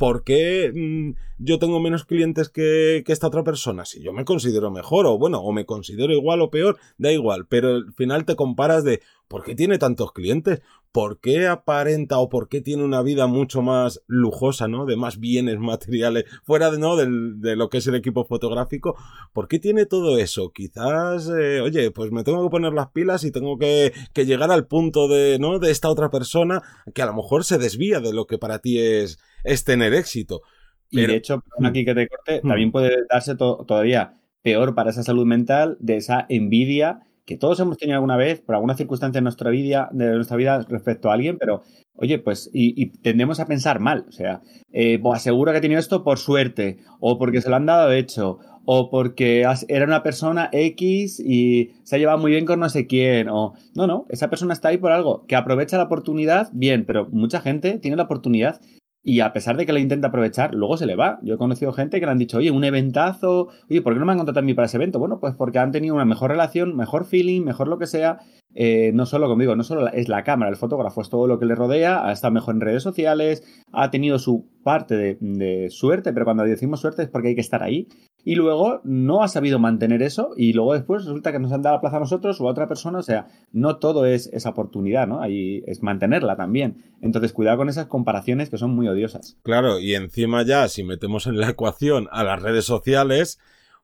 ¿por 0.00 0.24
qué 0.24 0.72
mm, 0.74 1.10
yo 1.36 1.58
tengo 1.58 1.78
menos 1.78 2.06
clientes 2.06 2.48
que, 2.48 3.02
que, 3.04 3.12
esta 3.12 3.26
otra 3.26 3.44
persona? 3.44 3.84
Si 3.84 4.02
yo 4.02 4.14
me 4.14 4.24
considero 4.24 4.70
mejor 4.70 5.04
o 5.04 5.18
bueno, 5.18 5.40
o 5.40 5.52
me 5.52 5.66
considero 5.66 6.14
igual 6.14 6.40
o 6.40 6.50
peor, 6.50 6.78
da 6.96 7.12
igual, 7.12 7.46
pero 7.46 7.68
al 7.68 7.92
final 7.92 8.24
te 8.24 8.34
comparas 8.34 8.82
de 8.82 9.02
¿por 9.28 9.44
qué 9.44 9.54
tiene 9.54 9.76
tantos 9.76 10.12
clientes? 10.12 10.62
¿Por 10.90 11.20
qué 11.20 11.46
aparenta 11.46 12.18
o 12.18 12.30
por 12.30 12.48
qué 12.48 12.62
tiene 12.62 12.82
una 12.82 13.02
vida 13.02 13.26
mucho 13.26 13.60
más 13.60 14.02
lujosa, 14.06 14.68
¿no? 14.68 14.86
De 14.86 14.96
más 14.96 15.20
bienes 15.20 15.58
materiales, 15.60 16.24
fuera 16.44 16.70
de, 16.70 16.78
¿no? 16.78 16.96
de 16.96 17.56
lo 17.56 17.68
que 17.68 17.78
es 17.78 17.86
el 17.86 17.94
equipo 17.94 18.24
fotográfico. 18.24 18.96
¿Por 19.34 19.48
qué 19.48 19.58
tiene 19.58 19.84
todo 19.84 20.16
eso? 20.16 20.50
Quizás, 20.50 21.28
eh, 21.28 21.60
oye, 21.60 21.90
pues 21.90 22.10
me 22.10 22.24
tengo 22.24 22.42
que 22.42 22.50
poner 22.50 22.72
las 22.72 22.88
pilas 22.88 23.22
y 23.24 23.30
tengo 23.30 23.58
que, 23.58 23.92
que, 24.14 24.24
llegar 24.24 24.50
al 24.50 24.66
punto 24.66 25.08
de, 25.08 25.38
¿no? 25.38 25.58
De 25.58 25.70
esta 25.70 25.90
otra 25.90 26.10
persona 26.10 26.62
que 26.94 27.02
a 27.02 27.06
lo 27.06 27.14
mejor 27.14 27.44
se 27.44 27.58
desvía 27.58 28.00
de 28.00 28.14
lo 28.14 28.26
que 28.26 28.38
para 28.38 28.60
ti 28.60 28.78
es, 28.78 29.18
es 29.44 29.64
tener 29.64 29.94
éxito. 29.94 30.42
Y 30.90 31.06
de 31.06 31.16
hecho, 31.16 31.42
aquí 31.62 31.84
que 31.84 31.94
te 31.94 32.08
corte, 32.08 32.40
también 32.40 32.72
puede 32.72 32.96
darse 33.08 33.36
todavía 33.36 34.20
peor 34.42 34.74
para 34.74 34.90
esa 34.90 35.02
salud 35.02 35.26
mental 35.26 35.76
de 35.80 35.96
esa 35.96 36.26
envidia 36.28 37.00
que 37.30 37.36
todos 37.36 37.60
hemos 37.60 37.78
tenido 37.78 37.96
alguna 37.96 38.16
vez, 38.16 38.40
por 38.40 38.56
alguna 38.56 38.74
circunstancia 38.74 39.18
en 39.18 39.24
nuestra 39.24 39.50
vida, 39.50 39.88
de 39.92 40.14
nuestra 40.16 40.36
vida 40.36 40.66
respecto 40.68 41.10
a 41.10 41.14
alguien, 41.14 41.38
pero 41.38 41.62
oye, 41.94 42.18
pues, 42.18 42.50
y, 42.52 42.86
tendemos 43.02 43.38
a 43.38 43.46
pensar 43.46 43.78
mal, 43.78 44.04
o 44.08 44.10
sea, 44.10 44.42
eh, 44.72 44.98
pues, 45.00 45.20
aseguro 45.20 45.52
que 45.52 45.58
ha 45.58 45.60
tenido 45.60 45.78
esto 45.78 46.02
por 46.02 46.18
suerte, 46.18 46.78
o 46.98 47.18
porque 47.18 47.40
se 47.40 47.48
lo 47.48 47.54
han 47.54 47.66
dado 47.66 47.92
hecho, 47.92 48.38
o 48.64 48.90
porque 48.90 49.46
era 49.68 49.84
una 49.84 50.02
persona 50.02 50.48
X 50.50 51.20
y 51.20 51.70
se 51.84 51.94
ha 51.94 51.98
llevado 52.00 52.18
muy 52.18 52.32
bien 52.32 52.46
con 52.46 52.58
no 52.58 52.68
sé 52.68 52.88
quién, 52.88 53.28
o 53.28 53.54
no, 53.76 53.86
no, 53.86 54.06
esa 54.08 54.28
persona 54.28 54.52
está 54.52 54.70
ahí 54.70 54.78
por 54.78 54.90
algo, 54.90 55.24
que 55.28 55.36
aprovecha 55.36 55.76
la 55.76 55.84
oportunidad, 55.84 56.48
bien, 56.52 56.84
pero 56.84 57.08
mucha 57.12 57.40
gente 57.40 57.78
tiene 57.78 57.96
la 57.96 58.04
oportunidad 58.04 58.60
y 59.02 59.20
a 59.20 59.32
pesar 59.32 59.56
de 59.56 59.66
que 59.66 59.72
la 59.72 59.80
intenta 59.80 60.08
aprovechar, 60.08 60.54
luego 60.54 60.76
se 60.76 60.86
le 60.86 60.96
va. 60.96 61.18
Yo 61.22 61.34
he 61.34 61.38
conocido 61.38 61.72
gente 61.72 62.00
que 62.00 62.06
le 62.06 62.12
han 62.12 62.18
dicho, 62.18 62.38
oye, 62.38 62.50
un 62.50 62.64
eventazo, 62.64 63.48
oye, 63.68 63.82
¿por 63.82 63.94
qué 63.94 64.00
no 64.00 64.06
me 64.06 64.12
han 64.12 64.18
contratado 64.18 64.44
a 64.44 64.46
mí 64.46 64.54
para 64.54 64.66
ese 64.66 64.76
evento? 64.76 64.98
Bueno, 64.98 65.20
pues 65.20 65.34
porque 65.34 65.58
han 65.58 65.72
tenido 65.72 65.94
una 65.94 66.04
mejor 66.04 66.30
relación, 66.30 66.76
mejor 66.76 67.06
feeling, 67.06 67.42
mejor 67.42 67.68
lo 67.68 67.78
que 67.78 67.86
sea. 67.86 68.18
Eh, 68.54 68.90
no 68.94 69.06
solo 69.06 69.28
conmigo, 69.28 69.54
no 69.54 69.62
solo 69.62 69.88
es 69.88 70.08
la 70.08 70.24
cámara, 70.24 70.50
el 70.50 70.56
fotógrafo, 70.56 71.00
es 71.00 71.08
todo 71.08 71.26
lo 71.26 71.38
que 71.38 71.46
le 71.46 71.54
rodea, 71.54 72.06
ha 72.06 72.12
estado 72.12 72.32
mejor 72.32 72.56
en 72.56 72.60
redes 72.60 72.82
sociales, 72.82 73.44
ha 73.72 73.90
tenido 73.90 74.18
su 74.18 74.48
parte 74.64 74.96
de, 74.96 75.68
suerte, 75.70 76.12
pero 76.12 76.24
cuando 76.24 76.42
decimos 76.42 76.80
suerte 76.80 77.02
es 77.02 77.08
porque 77.08 77.28
hay 77.28 77.34
que 77.34 77.40
estar 77.40 77.62
ahí 77.62 77.86
y 78.24 78.34
luego 78.34 78.80
no 78.84 79.22
ha 79.22 79.28
sabido 79.28 79.58
mantener 79.58 80.02
eso 80.02 80.32
y 80.36 80.52
luego 80.52 80.74
después 80.74 81.04
resulta 81.04 81.32
que 81.32 81.38
nos 81.38 81.52
han 81.52 81.62
dado 81.62 81.76
la 81.76 81.80
plaza 81.80 81.96
a 81.96 82.00
nosotros 82.00 82.40
o 82.40 82.48
a 82.48 82.50
otra 82.50 82.66
persona, 82.66 82.98
o 82.98 83.02
sea, 83.02 83.28
no 83.52 83.76
todo 83.76 84.04
es 84.04 84.28
esa 84.32 84.50
oportunidad, 84.50 85.06
¿no? 85.06 85.22
Ahí 85.22 85.62
es 85.66 85.82
mantenerla 85.82 86.36
también. 86.36 86.84
Entonces, 87.00 87.32
cuidado 87.32 87.58
con 87.58 87.68
esas 87.68 87.86
comparaciones 87.86 88.50
que 88.50 88.58
son 88.58 88.74
muy 88.74 88.88
odiosas. 88.88 89.38
Claro, 89.42 89.78
y 89.78 89.94
encima 89.94 90.42
ya, 90.42 90.68
si 90.68 90.84
metemos 90.84 91.26
en 91.26 91.38
la 91.38 91.50
ecuación 91.50 92.08
a 92.10 92.24
las 92.24 92.42
redes 92.42 92.66
sociales, 92.66 93.38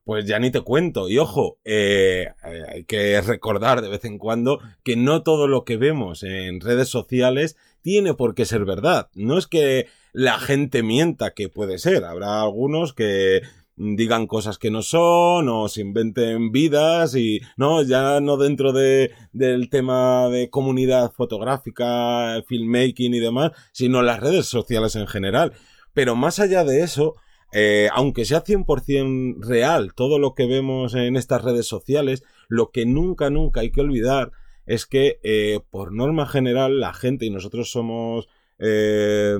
pues 0.06 0.24
ya 0.24 0.38
ni 0.38 0.52
te 0.52 0.60
cuento. 0.60 1.08
Y 1.08 1.18
ojo, 1.18 1.58
eh, 1.64 2.28
hay 2.40 2.84
que 2.84 3.20
recordar 3.20 3.82
de 3.82 3.88
vez 3.88 4.04
en 4.04 4.18
cuando 4.18 4.60
que 4.84 4.94
no 4.94 5.24
todo 5.24 5.48
lo 5.48 5.64
que 5.64 5.76
vemos 5.76 6.22
en 6.22 6.60
redes 6.60 6.88
sociales 6.88 7.56
tiene 7.82 8.14
por 8.14 8.36
qué 8.36 8.44
ser 8.44 8.64
verdad. 8.64 9.08
No 9.14 9.36
es 9.36 9.48
que 9.48 9.88
la 10.12 10.38
gente 10.38 10.84
mienta, 10.84 11.34
que 11.34 11.48
puede 11.48 11.78
ser. 11.78 12.04
Habrá 12.04 12.40
algunos 12.40 12.92
que 12.92 13.42
digan 13.74 14.28
cosas 14.28 14.58
que 14.58 14.70
no 14.70 14.82
son 14.82 15.48
o 15.48 15.68
se 15.68 15.80
inventen 15.80 16.52
vidas 16.52 17.16
y 17.16 17.40
no, 17.56 17.82
ya 17.82 18.20
no 18.20 18.36
dentro 18.36 18.72
de, 18.72 19.10
del 19.32 19.68
tema 19.70 20.28
de 20.28 20.50
comunidad 20.50 21.10
fotográfica, 21.10 22.40
filmmaking 22.46 23.12
y 23.12 23.18
demás, 23.18 23.50
sino 23.72 24.02
las 24.02 24.20
redes 24.20 24.46
sociales 24.46 24.94
en 24.94 25.08
general. 25.08 25.52
Pero 25.94 26.14
más 26.14 26.38
allá 26.38 26.62
de 26.62 26.84
eso, 26.84 27.16
eh, 27.58 27.88
aunque 27.94 28.26
sea 28.26 28.44
100% 28.44 29.38
real 29.40 29.94
todo 29.94 30.18
lo 30.18 30.34
que 30.34 30.44
vemos 30.46 30.94
en 30.94 31.16
estas 31.16 31.42
redes 31.42 31.66
sociales, 31.66 32.22
lo 32.48 32.70
que 32.70 32.84
nunca, 32.84 33.30
nunca 33.30 33.60
hay 33.60 33.72
que 33.72 33.80
olvidar 33.80 34.30
es 34.66 34.84
que 34.84 35.20
eh, 35.22 35.60
por 35.70 35.90
norma 35.90 36.26
general 36.26 36.80
la 36.80 36.92
gente 36.92 37.24
y 37.24 37.30
nosotros 37.30 37.70
somos... 37.70 38.28
Eh, 38.58 39.38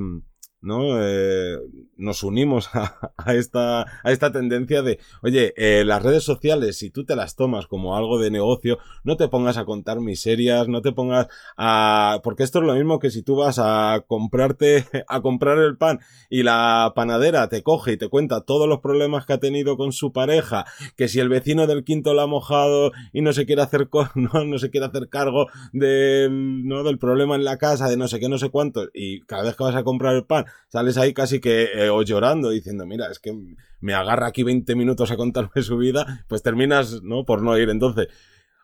¿no? 0.66 1.00
Eh, 1.00 1.58
nos 1.96 2.22
unimos 2.22 2.68
a, 2.74 3.34
esta, 3.34 3.82
a 3.82 4.12
esta 4.12 4.32
tendencia 4.32 4.82
de, 4.82 4.98
oye, 5.22 5.54
eh, 5.56 5.84
las 5.84 6.02
redes 6.02 6.24
sociales, 6.24 6.76
si 6.76 6.90
tú 6.90 7.04
te 7.04 7.16
las 7.16 7.36
tomas 7.36 7.66
como 7.66 7.96
algo 7.96 8.18
de 8.18 8.30
negocio, 8.30 8.78
no 9.04 9.16
te 9.16 9.28
pongas 9.28 9.56
a 9.56 9.64
contar 9.64 10.00
miserias, 10.00 10.68
no 10.68 10.82
te 10.82 10.92
pongas 10.92 11.28
a... 11.56 12.20
porque 12.22 12.42
esto 12.42 12.58
es 12.58 12.64
lo 12.66 12.74
mismo 12.74 12.98
que 12.98 13.10
si 13.10 13.22
tú 13.22 13.36
vas 13.36 13.58
a 13.58 14.04
comprarte, 14.06 14.84
a 15.08 15.20
comprar 15.20 15.58
el 15.58 15.76
pan 15.76 16.00
y 16.28 16.42
la 16.42 16.92
panadera 16.94 17.48
te 17.48 17.62
coge 17.62 17.92
y 17.92 17.96
te 17.96 18.08
cuenta 18.08 18.42
todos 18.42 18.68
los 18.68 18.80
problemas 18.80 19.24
que 19.24 19.34
ha 19.34 19.38
tenido 19.38 19.76
con 19.76 19.92
su 19.92 20.12
pareja, 20.12 20.66
que 20.96 21.08
si 21.08 21.20
el 21.20 21.28
vecino 21.28 21.66
del 21.66 21.84
quinto 21.84 22.12
la 22.12 22.22
ha 22.22 22.26
mojado 22.26 22.92
y 23.12 23.22
no 23.22 23.32
se 23.32 23.46
quiere 23.46 23.62
hacer, 23.62 23.88
no, 24.14 24.44
no 24.44 24.58
se 24.58 24.70
quiere 24.70 24.86
hacer 24.86 25.08
cargo 25.08 25.46
del, 25.72 26.66
¿no? 26.66 26.82
del 26.82 26.98
problema 26.98 27.36
en 27.36 27.44
la 27.44 27.56
casa, 27.56 27.88
de 27.88 27.96
no 27.96 28.08
sé 28.08 28.18
qué, 28.18 28.28
no 28.28 28.38
sé 28.38 28.50
cuánto, 28.50 28.88
y 28.92 29.20
cada 29.22 29.44
vez 29.44 29.56
que 29.56 29.64
vas 29.64 29.76
a 29.76 29.84
comprar 29.84 30.14
el 30.16 30.24
pan, 30.24 30.46
sales 30.68 30.96
ahí 30.96 31.14
casi 31.14 31.40
que 31.40 31.68
eh, 31.74 31.90
llorando 32.04 32.50
diciendo, 32.50 32.86
mira, 32.86 33.10
es 33.10 33.18
que 33.18 33.32
me 33.80 33.94
agarra 33.94 34.26
aquí 34.26 34.42
20 34.42 34.74
minutos 34.74 35.10
a 35.10 35.16
contarme 35.16 35.62
su 35.62 35.76
vida, 35.76 36.24
pues 36.28 36.42
terminas, 36.42 37.02
¿no? 37.02 37.24
Por 37.24 37.42
no 37.42 37.56
ir. 37.58 37.70
Entonces, 37.70 38.08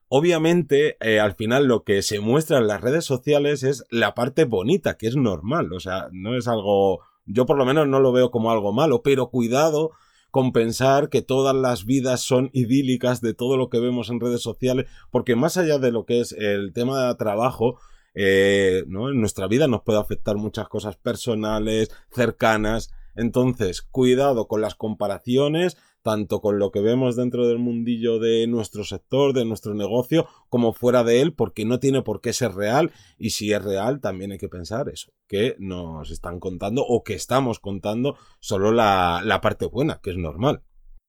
obviamente, 0.08 0.96
eh, 1.00 1.20
al 1.20 1.34
final 1.34 1.66
lo 1.66 1.84
que 1.84 2.02
se 2.02 2.20
muestra 2.20 2.58
en 2.58 2.66
las 2.66 2.80
redes 2.80 3.04
sociales 3.04 3.62
es 3.62 3.84
la 3.90 4.14
parte 4.14 4.44
bonita, 4.44 4.96
que 4.96 5.06
es 5.06 5.16
normal, 5.16 5.72
o 5.72 5.80
sea, 5.80 6.08
no 6.12 6.36
es 6.36 6.48
algo, 6.48 7.00
yo 7.24 7.46
por 7.46 7.56
lo 7.56 7.64
menos 7.64 7.88
no 7.88 8.00
lo 8.00 8.12
veo 8.12 8.30
como 8.30 8.50
algo 8.50 8.72
malo, 8.72 9.02
pero 9.02 9.30
cuidado 9.30 9.92
con 10.30 10.52
pensar 10.52 11.10
que 11.10 11.20
todas 11.20 11.54
las 11.54 11.84
vidas 11.84 12.22
son 12.22 12.48
idílicas 12.54 13.20
de 13.20 13.34
todo 13.34 13.58
lo 13.58 13.68
que 13.68 13.80
vemos 13.80 14.08
en 14.08 14.18
redes 14.18 14.42
sociales, 14.42 14.86
porque 15.10 15.36
más 15.36 15.58
allá 15.58 15.78
de 15.78 15.92
lo 15.92 16.06
que 16.06 16.20
es 16.20 16.32
el 16.32 16.72
tema 16.72 17.06
de 17.06 17.14
trabajo, 17.16 17.78
eh, 18.14 18.84
¿no? 18.86 19.10
En 19.10 19.20
nuestra 19.20 19.46
vida 19.46 19.68
nos 19.68 19.82
puede 19.82 19.98
afectar 19.98 20.36
muchas 20.36 20.68
cosas 20.68 20.96
personales, 20.96 21.90
cercanas. 22.10 22.92
Entonces, 23.14 23.82
cuidado 23.82 24.48
con 24.48 24.60
las 24.60 24.74
comparaciones, 24.74 25.76
tanto 26.02 26.40
con 26.40 26.58
lo 26.58 26.72
que 26.72 26.80
vemos 26.80 27.16
dentro 27.16 27.46
del 27.46 27.58
mundillo 27.58 28.18
de 28.18 28.46
nuestro 28.46 28.84
sector, 28.84 29.32
de 29.32 29.44
nuestro 29.44 29.74
negocio, 29.74 30.26
como 30.48 30.72
fuera 30.72 31.04
de 31.04 31.20
él, 31.20 31.32
porque 31.32 31.64
no 31.64 31.78
tiene 31.78 32.02
por 32.02 32.20
qué 32.20 32.32
ser 32.32 32.54
real. 32.54 32.92
Y 33.18 33.30
si 33.30 33.52
es 33.52 33.62
real, 33.62 34.00
también 34.00 34.32
hay 34.32 34.38
que 34.38 34.48
pensar 34.48 34.88
eso, 34.88 35.12
que 35.28 35.56
nos 35.58 36.10
están 36.10 36.40
contando 36.40 36.84
o 36.86 37.04
que 37.04 37.14
estamos 37.14 37.60
contando 37.60 38.16
solo 38.40 38.72
la, 38.72 39.22
la 39.24 39.40
parte 39.40 39.66
buena, 39.66 40.00
que 40.02 40.10
es 40.10 40.16
normal. 40.16 40.62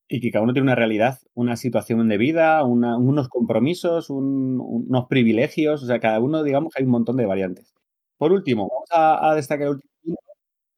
Y 0.07 0.19
que 0.19 0.31
cada 0.31 0.43
uno 0.43 0.53
tiene 0.53 0.65
una 0.65 0.75
realidad, 0.75 1.19
una 1.33 1.55
situación 1.55 2.07
de 2.10 2.17
vida, 2.17 2.63
unos 2.63 3.29
compromisos, 3.29 4.10
unos 4.10 5.07
privilegios, 5.07 5.81
o 5.83 5.86
sea, 5.86 6.00
cada 6.00 6.19
uno, 6.19 6.43
digamos, 6.43 6.74
hay 6.77 6.83
un 6.83 6.91
montón 6.91 7.17
de 7.17 7.25
variantes. 7.25 7.74
Por 8.17 8.31
último, 8.31 8.69
vamos 8.69 8.89
a, 8.91 9.36
destacar 9.36 9.67
el, 9.67 9.79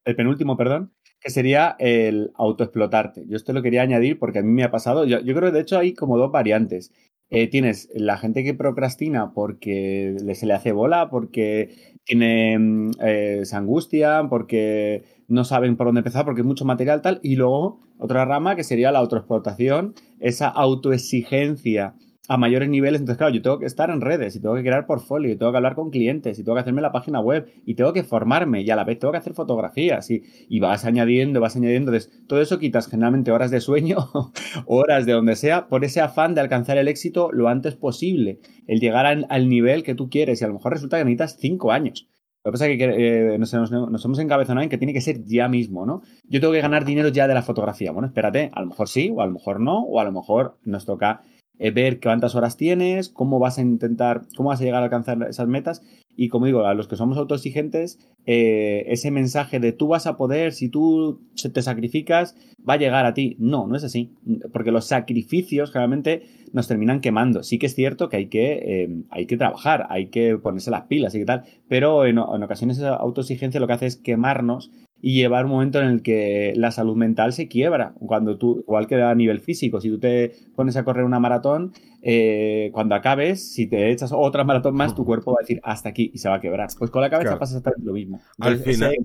el, 0.05 0.15
penúltimo, 0.15 0.58
perdón, 0.58 0.94
que 1.20 1.32
sería 1.32 1.75
el 1.79 2.32
autoexplotarte. 2.36 3.25
Yo 3.27 3.36
esto 3.36 3.53
lo 3.53 3.62
quería 3.62 3.82
añadir 3.82 4.20
porque 4.20 4.39
a 4.39 4.44
mí 4.44 4.51
me 4.51 4.63
ha 4.63 4.72
pasado, 4.72 5.05
yo, 5.05 5.20
creo 5.22 5.41
que 5.41 5.51
de 5.51 5.62
hecho 5.62 5.79
hay 5.79 5.94
como 5.94 6.17
dos 6.17 6.32
variantes. 6.32 6.91
Eh, 7.29 7.48
tienes 7.48 7.89
la 7.94 8.17
gente 8.17 8.44
que 8.44 8.53
procrastina 8.53 9.34
porque 9.34 10.15
se 10.36 10.46
le 10.46 10.53
hace 10.53 10.72
bola, 10.72 11.10
porque 11.10 11.95
tiene, 12.06 12.58
mm, 12.58 12.92
eh, 13.02 13.42
se 13.44 13.56
angustian, 13.56 14.30
porque 14.30 15.04
no 15.28 15.44
saben 15.44 15.76
por 15.76 15.88
dónde 15.88 16.00
empezar 16.00 16.26
porque 16.26 16.42
es 16.42 16.48
mucho 16.48 16.66
material 16.66 17.02
tal. 17.02 17.20
Y 17.24 17.36
luego 17.36 17.80
otra 17.98 18.26
rama 18.26 18.56
que 18.56 18.64
sería 18.64 18.92
la 18.92 19.00
autoexplotación, 19.00 19.96
esa 20.20 20.48
autoexigencia 20.48 21.96
a 22.27 22.38
mayores 22.38 22.70
niveles. 22.70 23.01
Entonces, 23.01 23.17
claro, 23.17 23.34
yo 23.34 23.41
tengo 23.41 23.60
que 23.60 23.65
estar 23.65 23.89
en 23.89 24.01
redes 24.01 24.36
y 24.36 24.41
tengo 24.41 24.55
que 24.55 24.62
crear 24.62 24.86
portfolio 24.86 25.32
y 25.32 25.36
tengo 25.36 25.51
que 25.51 25.58
hablar 25.58 25.75
con 25.75 25.89
clientes 25.89 26.39
y 26.39 26.44
tengo 26.44 26.55
que 26.55 26.62
hacerme 26.62 26.82
la 26.82 26.91
página 26.91 27.20
web 27.20 27.48
y 27.65 27.75
tengo 27.75 27.94
que 27.94 28.03
formarme 28.03 28.62
y 28.62 28.70
a 28.70 28.75
la 28.75 28.84
vez 28.84 29.00
tengo 29.00 29.12
que 29.12 29.17
hacer 29.17 29.34
fotografías 29.34 30.10
y, 30.12 30.24
y 30.50 30.60
vas 30.60 30.86
añadiendo, 30.86 31.39
vas 31.39 31.55
añadiendo. 31.55 31.91
Entonces, 31.91 32.25
todo 32.27 32.41
eso 32.41 32.60
quitas 32.60 32.88
generalmente 32.88 33.32
horas 33.32 33.51
de 33.51 33.62
sueño, 33.62 33.98
horas 34.65 35.05
de 35.05 35.13
donde 35.13 35.36
sea, 35.36 35.67
por 35.67 35.84
ese 35.84 36.01
afán 36.01 36.36
de 36.36 36.41
alcanzar 36.41 36.77
el 36.77 36.88
éxito 36.88 37.32
lo 37.32 37.48
antes 37.48 37.75
posible, 37.75 38.39
el 38.67 38.79
llegar 38.79 39.05
al 39.05 39.50
nivel 39.50 39.84
que 39.84 39.96
tú 39.96 40.10
quieres 40.10 40.41
y 40.41 40.46
a 40.46 40.48
lo 40.48 40.55
mejor 40.55 40.74
resulta 40.74 40.98
que 40.98 41.05
necesitas 41.05 41.38
cinco 41.39 41.72
años. 41.72 42.10
Lo 42.46 42.51
que 42.51 42.58
pasa 42.58 42.67
es 42.67 42.77
que 42.77 43.34
eh, 43.34 43.39
nos, 43.39 43.51
hemos 43.53 44.20
encabezonado 44.20 44.62
en 44.63 44.70
que 44.70 44.77
tiene 44.77 44.94
que 44.94 45.01
ser 45.01 45.25
ya 45.25 45.48
mismo, 45.48 45.88
¿no? 45.88 46.03
Yo 46.29 46.39
tengo 46.39 46.53
que 46.53 46.62
ganar 46.62 46.86
dinero 46.86 47.10
ya 47.10 47.27
de 47.27 47.34
la 47.34 47.41
fotografía. 47.41 47.91
Bueno, 47.91 48.08
espérate, 48.08 48.51
a 48.53 48.62
lo 48.62 48.67
mejor 48.67 48.88
sí, 48.88 49.12
o 49.12 49.22
a 49.22 49.25
lo 49.25 49.32
mejor 49.32 49.60
no, 49.60 49.82
o 49.82 50.00
a 50.00 50.03
lo 50.03 50.12
mejor 50.12 50.60
nos 50.63 50.86
toca 50.86 51.24
eh, 51.60 51.72
ver 51.72 52.00
cuántas 52.00 52.36
horas 52.36 52.58
tienes, 52.58 53.10
cómo 53.10 53.40
vas 53.40 53.58
a 53.58 53.62
intentar, 53.62 54.24
cómo 54.36 54.50
vas 54.50 54.62
a 54.62 54.64
llegar 54.64 54.82
a 54.82 54.86
alcanzar 54.86 55.22
esas 55.30 55.48
metas. 55.48 55.82
Y 56.18 56.30
como 56.30 56.46
digo, 56.46 56.66
a 56.66 56.74
los 56.74 56.88
que 56.88 56.96
somos 56.96 57.18
autoexigentes, 57.18 58.00
eh, 58.26 58.86
ese 58.88 59.12
mensaje 59.12 59.60
de 59.60 59.74
tú 59.74 59.88
vas 59.88 60.08
a 60.08 60.16
poder, 60.16 60.54
si 60.54 60.70
tú 60.70 61.22
te 61.54 61.62
sacrificas, 61.62 62.36
va 62.68 62.76
a 62.76 62.78
llegar 62.78 63.06
a 63.06 63.14
ti. 63.14 63.36
No, 63.40 63.68
no 63.68 63.76
es 63.76 63.84
así. 63.84 64.14
Porque 64.54 64.72
los 64.72 64.86
sacrificios 64.86 65.72
generalmente 65.72 66.24
nos 66.54 66.68
terminan 66.68 67.02
quemando. 67.02 67.44
Sí 67.44 67.60
que 67.60 67.66
es 67.66 67.76
cierto 67.76 68.08
que 68.08 68.18
hay 68.18 68.28
que, 68.28 68.54
eh, 68.54 69.04
hay 69.10 69.26
que 69.26 69.38
trabajar, 69.38 69.88
hay 69.90 70.08
que 70.08 70.38
ponerse 70.38 70.72
las 70.72 70.84
pilas 70.84 71.16
y 71.16 71.26
tal. 71.26 71.44
Pero 71.68 72.06
en, 72.06 72.18
en 72.18 72.44
ocasiones 72.44 72.78
esa 72.78 72.96
autoexigencia 72.96 73.60
lo 73.60 73.68
que 73.68 73.74
hace 73.74 73.86
es 73.88 73.98
quemarnos 73.98 74.72
y 75.06 75.14
llevar 75.14 75.46
un 75.46 75.52
momento 75.52 75.80
en 75.80 75.86
el 75.86 76.02
que 76.02 76.52
la 76.56 76.72
salud 76.72 76.96
mental 76.96 77.32
se 77.32 77.48
quiebra. 77.48 77.94
Cuando 78.00 78.40
tú, 78.40 78.62
igual 78.62 78.88
que 78.88 79.00
a 79.00 79.14
nivel 79.14 79.40
físico, 79.40 79.80
si 79.80 79.92
tú 79.92 80.00
te 80.00 80.32
pones 80.56 80.78
a 80.78 80.84
correr 80.84 81.06
una 81.06 81.20
maratón, 81.20 81.74
eh, 82.02 82.72
cuando 82.74 82.96
acabes, 82.96 83.54
si 83.54 83.68
te 83.68 83.92
echas 83.92 84.12
otra 84.12 84.44
maratón 84.44 84.74
más, 84.74 84.96
tu 84.96 85.06
cuerpo 85.06 85.34
va 85.34 85.38
a 85.42 85.44
decir 85.44 85.62
hasta 85.64 85.90
aquí 85.90 86.10
y 86.12 86.18
se 86.18 86.28
va 86.28 86.38
a 86.38 86.42
quebrar. 86.42 86.70
Pues 86.80 86.90
con 86.90 87.04
la 87.04 87.12
cabeza 87.12 87.38
pasa 87.38 87.56
exactamente 87.56 87.86
lo 87.86 87.94
mismo. 87.94 88.20
al 88.40 88.58
final. 88.58 88.96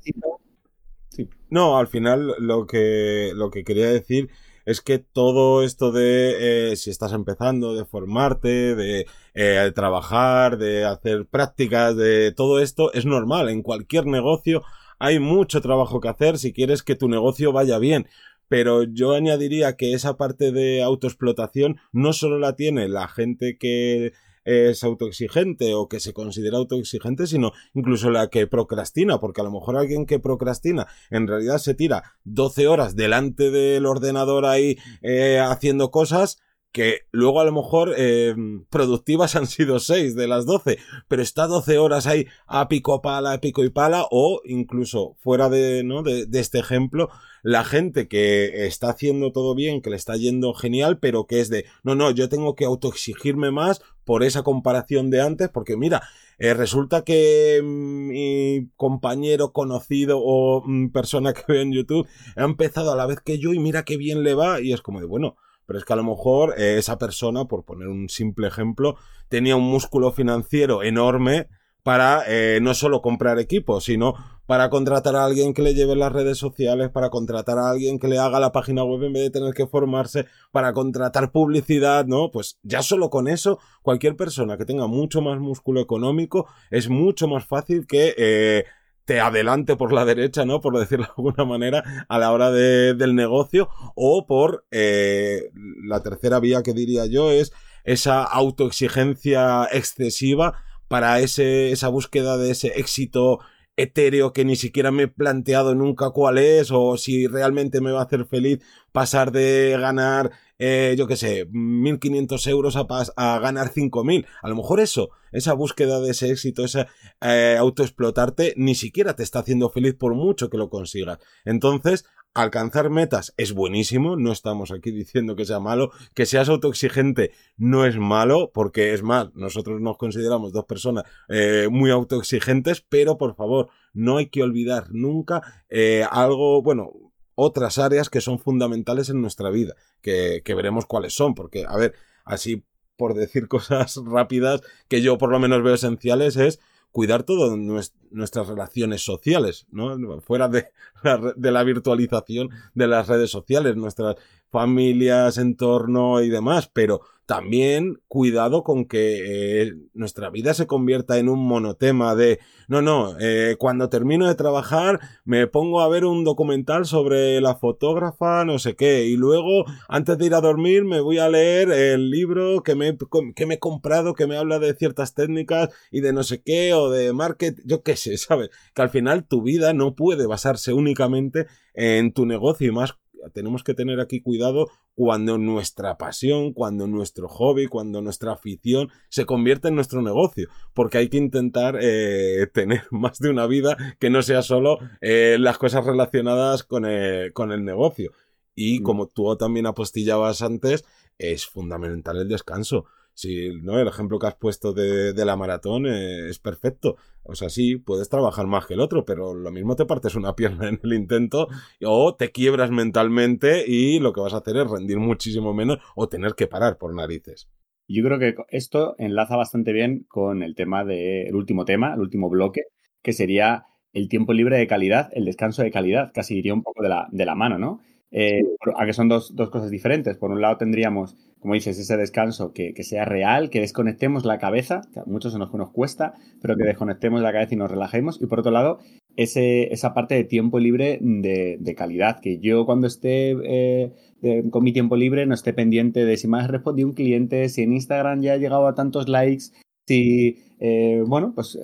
No, 1.50 1.76
al 1.76 1.87
final 1.87 2.33
lo 2.38 2.66
que, 2.66 3.33
lo 3.35 3.50
que 3.50 3.62
quería 3.62 3.90
decir 3.90 4.30
es 4.64 4.80
que 4.80 5.00
todo 5.00 5.62
esto 5.62 5.92
de 5.92 6.71
eh, 6.73 6.76
si 6.76 6.88
estás 6.88 7.12
empezando, 7.12 7.75
de 7.75 7.85
formarte, 7.85 8.75
de 8.75 9.07
eh, 9.35 9.73
trabajar, 9.75 10.57
de 10.57 10.87
hacer 10.87 11.26
prácticas, 11.26 11.95
de 11.95 12.33
todo 12.33 12.59
esto 12.59 12.90
es 12.95 13.04
normal. 13.04 13.50
En 13.50 13.62
cualquier 13.62 14.07
negocio 14.07 14.62
hay 15.00 15.19
mucho 15.19 15.61
trabajo 15.61 16.00
que 16.00 16.09
hacer 16.09 16.38
si 16.38 16.52
quieres 16.52 16.85
que 16.85 16.95
tu 16.95 17.09
negocio 17.09 17.52
vaya 17.52 17.78
bien. 17.78 18.07
Pero 18.49 18.85
yo 18.85 19.14
añadiría 19.14 19.76
que 19.76 19.95
esa 19.95 20.16
parte 20.16 20.52
de 20.52 20.83
autoexplotación 20.83 21.78
no 21.92 22.12
solo 22.12 22.38
la 22.38 22.54
tiene 22.54 22.88
la 22.88 23.09
gente 23.09 23.57
que 23.59 24.12
es 24.45 24.85
autoexigente 24.85 25.75
o 25.75 25.88
que 25.88 26.00
se 26.00 26.12
considera 26.12 26.59
autoexigente, 26.59 27.26
sino 27.26 27.52
incluso 27.75 28.11
la 28.11 28.28
que 28.28 28.47
procrastina, 28.47 29.21
porque 29.21 29.40
a 29.40 29.45
lo 29.45 29.52
mejor 29.52 29.76
alguien 29.76 30.07
que 30.07 30.19
procrastina 30.19 30.87
en 31.11 31.28
realidad 31.28 31.59
se 31.59 31.75
tira 31.75 32.16
12 32.25 32.66
horas 32.66 32.97
delante 32.97 33.50
del 33.50 33.87
ordenador 33.87 34.45
ahí 34.45 34.78
eh, 35.02 35.38
haciendo 35.38 35.90
cosas 35.90 36.40
que 36.72 37.00
luego 37.10 37.40
a 37.40 37.44
lo 37.44 37.52
mejor 37.52 37.94
eh, 37.96 38.34
productivas 38.70 39.34
han 39.34 39.46
sido 39.46 39.80
6 39.80 40.14
de 40.14 40.28
las 40.28 40.46
12, 40.46 40.78
pero 41.08 41.22
está 41.22 41.46
12 41.46 41.78
horas 41.78 42.06
ahí 42.06 42.26
a 42.46 42.68
pico 42.68 43.02
pala, 43.02 43.32
a 43.32 43.40
pico 43.40 43.64
y 43.64 43.70
pala, 43.70 44.06
o 44.10 44.40
incluso 44.44 45.16
fuera 45.20 45.48
de, 45.48 45.82
¿no? 45.82 46.02
de, 46.02 46.26
este 46.32 46.58
ejemplo, 46.58 47.10
la 47.42 47.64
gente 47.64 48.06
que 48.06 48.66
está 48.66 48.90
haciendo 48.90 49.32
todo 49.32 49.54
bien, 49.54 49.82
que 49.82 49.90
le 49.90 49.96
está 49.96 50.16
yendo 50.16 50.54
genial, 50.54 50.98
pero 50.98 51.26
que 51.26 51.40
es 51.40 51.50
de, 51.50 51.64
no, 51.82 51.94
no, 51.94 52.10
yo 52.12 52.28
tengo 52.28 52.54
que 52.54 52.66
autoexigirme 52.66 53.50
más 53.50 53.82
por 54.04 54.22
esa 54.22 54.42
comparación 54.42 55.10
de 55.10 55.22
antes, 55.22 55.48
porque 55.48 55.76
mira, 55.76 56.02
eh, 56.38 56.54
resulta 56.54 57.02
que 57.02 57.60
mm, 57.62 58.08
mi 58.08 58.68
compañero 58.76 59.52
conocido 59.52 60.20
o 60.22 60.62
mm, 60.64 60.90
persona 60.90 61.32
que 61.32 61.42
veo 61.48 61.62
en 61.62 61.72
YouTube 61.72 62.08
ha 62.36 62.44
empezado 62.44 62.92
a 62.92 62.96
la 62.96 63.06
vez 63.06 63.20
que 63.20 63.38
yo 63.38 63.52
y 63.52 63.58
mira 63.58 63.84
qué 63.84 63.96
bien 63.96 64.22
le 64.22 64.34
va, 64.34 64.60
y 64.60 64.72
es 64.72 64.82
como 64.82 65.00
de, 65.00 65.06
bueno, 65.06 65.36
pero 65.70 65.78
es 65.78 65.84
que 65.84 65.92
a 65.92 65.96
lo 65.96 66.02
mejor 66.02 66.54
eh, 66.58 66.78
esa 66.78 66.98
persona, 66.98 67.44
por 67.44 67.64
poner 67.64 67.86
un 67.86 68.08
simple 68.08 68.48
ejemplo, 68.48 68.96
tenía 69.28 69.54
un 69.54 69.70
músculo 69.70 70.10
financiero 70.10 70.82
enorme 70.82 71.46
para 71.84 72.24
eh, 72.26 72.58
no 72.60 72.74
solo 72.74 73.02
comprar 73.02 73.38
equipos, 73.38 73.84
sino 73.84 74.14
para 74.46 74.68
contratar 74.68 75.14
a 75.14 75.24
alguien 75.24 75.54
que 75.54 75.62
le 75.62 75.74
lleve 75.74 75.94
las 75.94 76.10
redes 76.10 76.38
sociales, 76.38 76.90
para 76.90 77.08
contratar 77.08 77.58
a 77.58 77.70
alguien 77.70 78.00
que 78.00 78.08
le 78.08 78.18
haga 78.18 78.40
la 78.40 78.50
página 78.50 78.82
web 78.82 79.04
en 79.04 79.12
vez 79.12 79.22
de 79.22 79.30
tener 79.30 79.54
que 79.54 79.68
formarse, 79.68 80.26
para 80.50 80.72
contratar 80.72 81.30
publicidad, 81.30 82.04
¿no? 82.04 82.32
Pues 82.32 82.58
ya 82.64 82.82
solo 82.82 83.08
con 83.08 83.28
eso, 83.28 83.60
cualquier 83.82 84.16
persona 84.16 84.58
que 84.58 84.64
tenga 84.64 84.88
mucho 84.88 85.22
más 85.22 85.38
músculo 85.38 85.80
económico 85.80 86.48
es 86.72 86.88
mucho 86.88 87.28
más 87.28 87.46
fácil 87.46 87.86
que 87.86 88.12
eh, 88.18 88.64
te 89.10 89.18
adelante 89.18 89.74
por 89.74 89.92
la 89.92 90.04
derecha, 90.04 90.44
¿no? 90.44 90.60
Por 90.60 90.78
decirlo 90.78 91.06
de 91.06 91.12
alguna 91.16 91.44
manera, 91.44 92.06
a 92.08 92.16
la 92.20 92.30
hora 92.30 92.52
de, 92.52 92.94
del 92.94 93.16
negocio, 93.16 93.68
o 93.96 94.24
por 94.24 94.66
eh, 94.70 95.50
la 95.82 96.00
tercera 96.00 96.38
vía 96.38 96.62
que 96.62 96.74
diría 96.74 97.06
yo 97.06 97.32
es 97.32 97.52
esa 97.82 98.22
autoexigencia 98.22 99.66
excesiva 99.72 100.62
para 100.86 101.18
ese, 101.18 101.72
esa 101.72 101.88
búsqueda 101.88 102.36
de 102.36 102.52
ese 102.52 102.68
éxito 102.78 103.40
etéreo 103.74 104.32
que 104.32 104.44
ni 104.44 104.54
siquiera 104.54 104.92
me 104.92 105.04
he 105.04 105.08
planteado 105.08 105.74
nunca 105.74 106.10
cuál 106.10 106.38
es 106.38 106.70
o 106.70 106.96
si 106.96 107.26
realmente 107.26 107.80
me 107.80 107.90
va 107.90 108.02
a 108.02 108.04
hacer 108.04 108.26
feliz 108.26 108.60
pasar 108.92 109.32
de 109.32 109.76
ganar 109.80 110.30
eh, 110.62 110.94
yo 110.96 111.06
qué 111.06 111.16
sé, 111.16 111.48
1.500 111.48 112.46
euros 112.48 112.76
a, 112.76 112.86
a 113.16 113.38
ganar 113.38 113.72
5.000. 113.72 114.26
A 114.42 114.48
lo 114.48 114.56
mejor 114.56 114.78
eso, 114.78 115.08
esa 115.32 115.54
búsqueda 115.54 116.00
de 116.00 116.10
ese 116.10 116.30
éxito, 116.30 116.64
ese 116.64 116.86
eh, 117.22 117.56
autoexplotarte, 117.58 118.52
ni 118.58 118.74
siquiera 118.74 119.16
te 119.16 119.22
está 119.22 119.38
haciendo 119.38 119.70
feliz 119.70 119.94
por 119.94 120.14
mucho 120.14 120.50
que 120.50 120.58
lo 120.58 120.68
consigas. 120.68 121.18
Entonces, 121.46 122.04
alcanzar 122.34 122.90
metas 122.90 123.32
es 123.38 123.54
buenísimo, 123.54 124.16
no 124.16 124.32
estamos 124.32 124.70
aquí 124.70 124.90
diciendo 124.92 125.34
que 125.34 125.46
sea 125.46 125.60
malo, 125.60 125.92
que 126.14 126.26
seas 126.26 126.50
autoexigente 126.50 127.32
no 127.56 127.86
es 127.86 127.96
malo, 127.96 128.50
porque 128.52 128.92
es 128.92 129.02
más, 129.02 129.34
nosotros 129.34 129.80
nos 129.80 129.96
consideramos 129.96 130.52
dos 130.52 130.66
personas 130.66 131.04
eh, 131.30 131.68
muy 131.70 131.90
autoexigentes, 131.90 132.82
pero 132.86 133.16
por 133.16 133.34
favor, 133.34 133.70
no 133.94 134.18
hay 134.18 134.26
que 134.26 134.42
olvidar 134.42 134.88
nunca 134.90 135.64
algo, 136.10 136.62
bueno, 136.62 137.09
otras 137.42 137.78
áreas 137.78 138.11
que 138.11 138.20
son 138.20 138.38
fundamentales 138.38 139.09
en 139.09 139.23
nuestra 139.23 139.49
vida, 139.49 139.75
que, 140.02 140.42
que 140.44 140.54
veremos 140.54 140.85
cuáles 140.85 141.14
son, 141.14 141.35
porque, 141.35 141.64
a 141.66 141.76
ver, 141.76 141.94
así 142.25 142.64
por 142.97 143.14
decir 143.14 143.49
cosas 143.49 143.97
rápidas 144.04 144.61
que 144.88 145.00
yo 145.00 145.16
por 145.16 145.30
lo 145.30 145.38
menos 145.38 145.62
veo 145.62 145.75
esenciales 145.75 146.37
es 146.37 146.61
cuidar 146.92 147.23
todo 147.23 147.56
nuestras 147.56 148.49
relaciones 148.49 149.02
sociales, 149.02 149.66
¿no? 149.70 150.20
Fuera 150.20 150.49
de 150.49 150.66
la, 151.02 151.32
de 151.35 151.50
la 151.50 151.64
virtualización 151.64 152.50
de 152.75 152.87
las 152.88 153.09
redes 153.09 153.30
sociales, 153.30 153.76
nuestras 153.76 154.16
familias, 154.50 155.38
entorno 155.38 156.21
y 156.23 156.28
demás, 156.28 156.71
pero 156.73 157.00
también 157.30 158.00
cuidado 158.09 158.64
con 158.64 158.87
que 158.87 159.62
eh, 159.62 159.73
nuestra 159.95 160.30
vida 160.30 160.52
se 160.52 160.66
convierta 160.66 161.16
en 161.16 161.28
un 161.28 161.47
monotema 161.47 162.16
de 162.16 162.40
no, 162.66 162.83
no, 162.83 163.14
eh, 163.21 163.54
cuando 163.57 163.88
termino 163.88 164.26
de 164.26 164.34
trabajar 164.34 164.99
me 165.25 165.47
pongo 165.47 165.80
a 165.80 165.89
ver 165.89 166.04
un 166.04 166.25
documental 166.25 166.86
sobre 166.86 167.41
la 167.41 167.54
fotógrafa, 167.54 168.45
no 168.45 168.58
sé 168.58 168.75
qué, 168.75 169.06
y 169.06 169.15
luego 169.15 169.65
antes 169.89 170.19
de 170.19 170.26
ir 170.26 170.34
a 170.34 170.41
dormir 170.41 170.84
me 170.84 171.00
voy 171.00 171.19
a 171.19 171.28
leer 171.28 171.71
el 171.71 172.10
libro 172.10 172.65
que 172.65 172.75
me, 172.75 172.99
que 173.36 173.47
me 173.47 173.54
he 173.54 173.58
comprado 173.60 174.15
que 174.15 174.26
me 174.26 174.36
habla 174.36 174.58
de 174.58 174.75
ciertas 174.75 175.15
técnicas 175.15 175.69
y 175.93 176.00
de 176.00 176.13
no 176.13 176.25
sé 176.25 176.43
qué 176.43 176.75
o 176.75 176.91
de 176.91 177.13
marketing, 177.13 177.63
yo 177.65 177.84
qué 177.84 177.95
sé, 177.95 178.17
¿sabes? 178.19 178.50
Que 178.75 178.82
al 178.82 178.91
final 178.91 179.25
tu 179.25 179.41
vida 179.43 179.73
no 179.73 179.95
puede 179.95 180.26
basarse 180.26 180.73
únicamente 180.73 181.47
en 181.75 182.13
tu 182.13 182.26
negocio 182.26 182.67
y 182.67 182.73
más 182.73 182.99
tenemos 183.33 183.63
que 183.63 183.75
tener 183.75 184.00
aquí 184.00 184.21
cuidado 184.21 184.69
cuando 184.95 185.39
nuestra 185.39 185.97
pasión, 185.99 186.52
cuando 186.52 186.87
nuestro 186.87 187.28
hobby, 187.28 187.67
cuando 187.67 188.00
nuestra 188.02 188.33
afición 188.33 188.89
se 189.09 189.25
convierte 189.25 189.69
en 189.69 189.75
nuestro 189.75 190.02
negocio, 190.02 190.49
porque 190.75 190.99
hay 190.99 191.09
que 191.09 191.19
intentar 191.19 191.78
eh, 191.80 192.47
tener 192.52 192.83
más 192.91 193.19
de 193.19 193.30
una 193.30 193.47
vida 193.47 193.76
que 193.99 194.11
no 194.11 194.23
sea 194.23 194.43
solo 194.43 194.78
eh, 195.00 195.37
las 195.39 195.59
cosas 195.59 195.85
relacionadas 195.85 196.65
con 196.65 196.85
el, 196.85 197.33
con 197.33 197.52
el 197.52 197.65
negocio. 197.65 198.13
Y 198.54 198.80
mm. 198.80 198.83
como 198.83 199.06
tú 199.06 199.37
también 199.37 199.67
apostillabas 199.67 200.43
antes, 200.43 200.85
es 201.19 201.47
fundamental 201.47 202.19
el 202.19 202.28
descanso. 202.28 202.87
Si, 203.14 203.50
¿no? 203.62 203.78
El 203.78 203.88
ejemplo 203.88 204.18
que 204.18 204.26
has 204.26 204.36
puesto 204.36 204.73
de, 204.73 205.12
de 205.12 205.25
la 205.25 205.36
maratón 205.36 205.86
eh, 205.86 206.28
es 206.28 206.38
perfecto. 206.38 206.96
O 207.23 207.34
sea, 207.34 207.49
sí, 207.50 207.76
puedes 207.76 208.08
trabajar 208.08 208.46
más 208.46 208.66
que 208.66 208.75
el 208.75 208.80
otro, 208.80 209.04
pero 209.04 209.34
lo 209.34 209.50
mismo 209.50 209.76
te 209.76 209.86
partes 209.86 210.14
una 210.14 210.34
pierna 210.36 210.68
en 210.68 210.80
el 210.82 210.92
intento 210.92 211.49
o 211.84 212.14
te 212.14 212.30
quiebras 212.30 212.70
mentalmente 212.70 213.64
y 213.66 213.99
lo 214.00 214.12
que 214.12 214.20
vas 214.20 214.34
a 214.34 214.38
hacer 214.38 214.56
es 214.56 214.70
rendir 214.70 214.99
muchísimo 214.99 215.54
menos 215.54 215.78
o 215.94 216.08
tener 216.08 216.34
que 216.34 216.46
parar 216.46 216.78
por 216.78 216.94
narices. 216.94 217.49
Yo 217.88 218.04
creo 218.04 218.18
que 218.20 218.34
esto 218.50 218.94
enlaza 218.99 219.36
bastante 219.36 219.73
bien 219.73 220.04
con 220.08 220.44
el 220.44 220.54
tema 220.54 220.84
del 220.84 221.34
último 221.34 221.64
tema, 221.64 221.94
el 221.94 222.00
último 222.00 222.30
bloque, 222.30 222.62
que 223.02 223.12
sería 223.12 223.64
el 223.92 224.08
tiempo 224.08 224.32
libre 224.32 224.58
de 224.58 224.68
calidad, 224.68 225.10
el 225.12 225.25
descanso 225.25 225.62
de 225.62 225.73
calidad, 225.73 226.12
casi 226.14 226.38
iría 226.38 226.54
un 226.54 226.62
poco 226.62 226.84
de 226.84 226.88
la, 226.88 227.08
de 227.10 227.26
la 227.26 227.34
mano, 227.34 227.58
¿no? 227.58 227.80
Eh, 228.12 228.42
a 228.76 228.86
que 228.86 228.92
son 228.92 229.08
dos, 229.08 229.36
dos, 229.36 229.50
cosas 229.50 229.70
diferentes. 229.70 230.16
Por 230.16 230.30
un 230.30 230.40
lado 230.40 230.56
tendríamos, 230.56 231.16
como 231.38 231.54
dices, 231.54 231.78
ese 231.78 231.96
descanso 231.96 232.52
que, 232.52 232.75
que, 232.75 232.82
sea 232.82 233.04
real, 233.04 233.50
que 233.50 233.60
desconectemos 233.60 234.25
la 234.25 234.38
cabeza, 234.38 234.80
que 234.92 235.00
a 235.00 235.04
muchos 235.04 235.36
nos, 235.36 235.52
nos 235.54 235.70
cuesta, 235.70 236.14
pero 236.42 236.56
que 236.56 236.64
desconectemos 236.64 237.20
la 237.23 237.32
cabeza 237.32 237.54
y 237.54 237.58
nos 237.58 237.70
relajemos. 237.70 238.20
Y 238.20 238.26
por 238.26 238.40
otro 238.40 238.50
lado, 238.50 238.80
ese, 239.16 239.73
esa 239.73 239.94
parte 239.94 240.16
de 240.16 240.25
tiempo 240.25 240.58
libre 240.58 240.99
de, 241.00 241.58
de 241.60 241.75
calidad, 241.75 242.20
que 242.20 242.38
yo 242.38 242.66
cuando 242.66 242.86
esté 242.86 243.36
eh, 243.44 243.92
de, 244.20 244.50
con 244.50 244.64
mi 244.64 244.73
tiempo 244.73 244.96
libre 244.96 245.26
no 245.26 245.34
esté 245.34 245.52
pendiente 245.52 246.04
de 246.04 246.16
si 246.16 246.26
me 246.26 246.38
ha 246.38 246.46
respondido 246.46 246.88
un 246.88 246.94
cliente, 246.94 247.49
si 247.49 247.62
en 247.62 247.73
Instagram 247.73 248.23
ya 248.23 248.34
ha 248.34 248.38
llegado 248.38 248.66
a 248.66 248.75
tantos 248.75 249.08
likes, 249.08 249.44
si, 249.86 250.38
eh, 250.58 251.02
bueno, 251.06 251.32
pues 251.34 251.58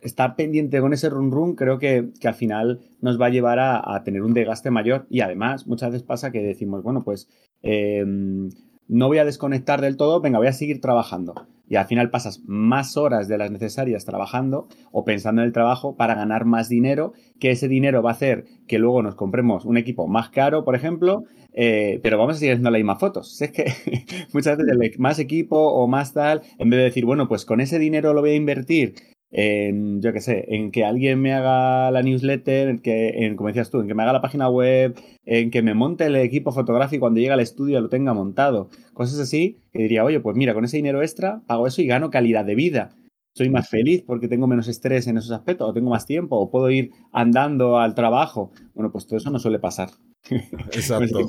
estar 0.00 0.36
pendiente 0.36 0.80
con 0.80 0.92
ese 0.92 1.10
run 1.10 1.30
run 1.30 1.54
creo 1.54 1.78
que, 1.78 2.10
que 2.20 2.28
al 2.28 2.34
final 2.34 2.80
nos 3.00 3.20
va 3.20 3.26
a 3.26 3.30
llevar 3.30 3.58
a, 3.60 4.02
tener 4.04 4.22
un 4.22 4.34
desgaste 4.34 4.70
mayor 4.70 5.06
y 5.10 5.20
además 5.20 5.66
muchas 5.66 5.92
veces 5.92 6.06
pasa 6.06 6.30
que 6.30 6.42
decimos, 6.42 6.82
bueno, 6.82 7.02
pues 7.02 7.28
eh, 7.62 8.04
no 8.90 9.06
voy 9.06 9.18
a 9.18 9.24
desconectar 9.24 9.80
del 9.80 9.96
todo, 9.96 10.20
venga, 10.20 10.38
voy 10.38 10.48
a 10.48 10.52
seguir 10.52 10.80
trabajando. 10.80 11.46
Y 11.68 11.76
al 11.76 11.86
final 11.86 12.10
pasas 12.10 12.42
más 12.46 12.96
horas 12.96 13.28
de 13.28 13.38
las 13.38 13.52
necesarias 13.52 14.04
trabajando 14.04 14.66
o 14.90 15.04
pensando 15.04 15.42
en 15.42 15.46
el 15.46 15.52
trabajo 15.52 15.94
para 15.94 16.16
ganar 16.16 16.44
más 16.44 16.68
dinero, 16.68 17.12
que 17.38 17.52
ese 17.52 17.68
dinero 17.68 18.02
va 18.02 18.10
a 18.10 18.14
hacer 18.14 18.46
que 18.66 18.80
luego 18.80 19.00
nos 19.02 19.14
compremos 19.14 19.64
un 19.64 19.76
equipo 19.76 20.08
más 20.08 20.30
caro, 20.30 20.64
por 20.64 20.74
ejemplo, 20.74 21.22
eh, 21.52 22.00
pero 22.02 22.18
vamos 22.18 22.34
a 22.34 22.38
seguir 22.40 22.54
haciendo 22.54 22.70
las 22.70 22.80
mismas 22.80 22.98
fotos. 22.98 23.40
Es 23.40 23.52
que 23.52 23.66
muchas 24.32 24.58
veces 24.58 24.98
más 24.98 25.20
equipo 25.20 25.56
o 25.56 25.86
más 25.86 26.12
tal, 26.12 26.42
en 26.58 26.70
vez 26.70 26.78
de 26.78 26.84
decir, 26.84 27.04
bueno, 27.04 27.28
pues 27.28 27.44
con 27.44 27.60
ese 27.60 27.78
dinero 27.78 28.12
lo 28.12 28.22
voy 28.22 28.30
a 28.30 28.34
invertir 28.34 28.94
en, 29.30 30.02
yo 30.02 30.12
qué 30.12 30.20
sé, 30.20 30.44
en 30.48 30.70
que 30.72 30.84
alguien 30.84 31.20
me 31.20 31.32
haga 31.32 31.90
la 31.90 32.02
newsletter, 32.02 32.68
en 32.68 32.78
que, 32.80 33.26
en, 33.26 33.36
como 33.36 33.48
decías 33.48 33.70
tú, 33.70 33.80
en 33.80 33.86
que 33.86 33.94
me 33.94 34.02
haga 34.02 34.12
la 34.12 34.20
página 34.20 34.48
web, 34.48 34.96
en 35.24 35.50
que 35.50 35.62
me 35.62 35.74
monte 35.74 36.06
el 36.06 36.16
equipo 36.16 36.52
fotográfico 36.52 37.00
cuando 37.00 37.20
llegue 37.20 37.32
al 37.32 37.40
estudio 37.40 37.80
lo 37.80 37.88
tenga 37.88 38.12
montado, 38.12 38.68
cosas 38.92 39.20
así, 39.20 39.58
que 39.72 39.82
diría, 39.82 40.04
oye, 40.04 40.20
pues 40.20 40.36
mira, 40.36 40.54
con 40.54 40.64
ese 40.64 40.76
dinero 40.76 41.02
extra 41.02 41.42
pago 41.46 41.66
eso 41.66 41.82
y 41.82 41.86
gano 41.86 42.10
calidad 42.10 42.44
de 42.44 42.54
vida. 42.54 42.96
Soy 43.32 43.48
más 43.48 43.68
feliz 43.68 44.02
porque 44.04 44.26
tengo 44.26 44.48
menos 44.48 44.66
estrés 44.66 45.06
en 45.06 45.16
esos 45.16 45.30
aspectos, 45.30 45.68
o 45.68 45.72
tengo 45.72 45.90
más 45.90 46.04
tiempo, 46.04 46.36
o 46.36 46.50
puedo 46.50 46.68
ir 46.68 46.90
andando 47.12 47.78
al 47.78 47.94
trabajo. 47.94 48.50
Bueno, 48.74 48.90
pues 48.90 49.06
todo 49.06 49.18
eso 49.18 49.30
no 49.30 49.38
suele 49.38 49.60
pasar. 49.60 49.90
Exacto. 50.72 51.28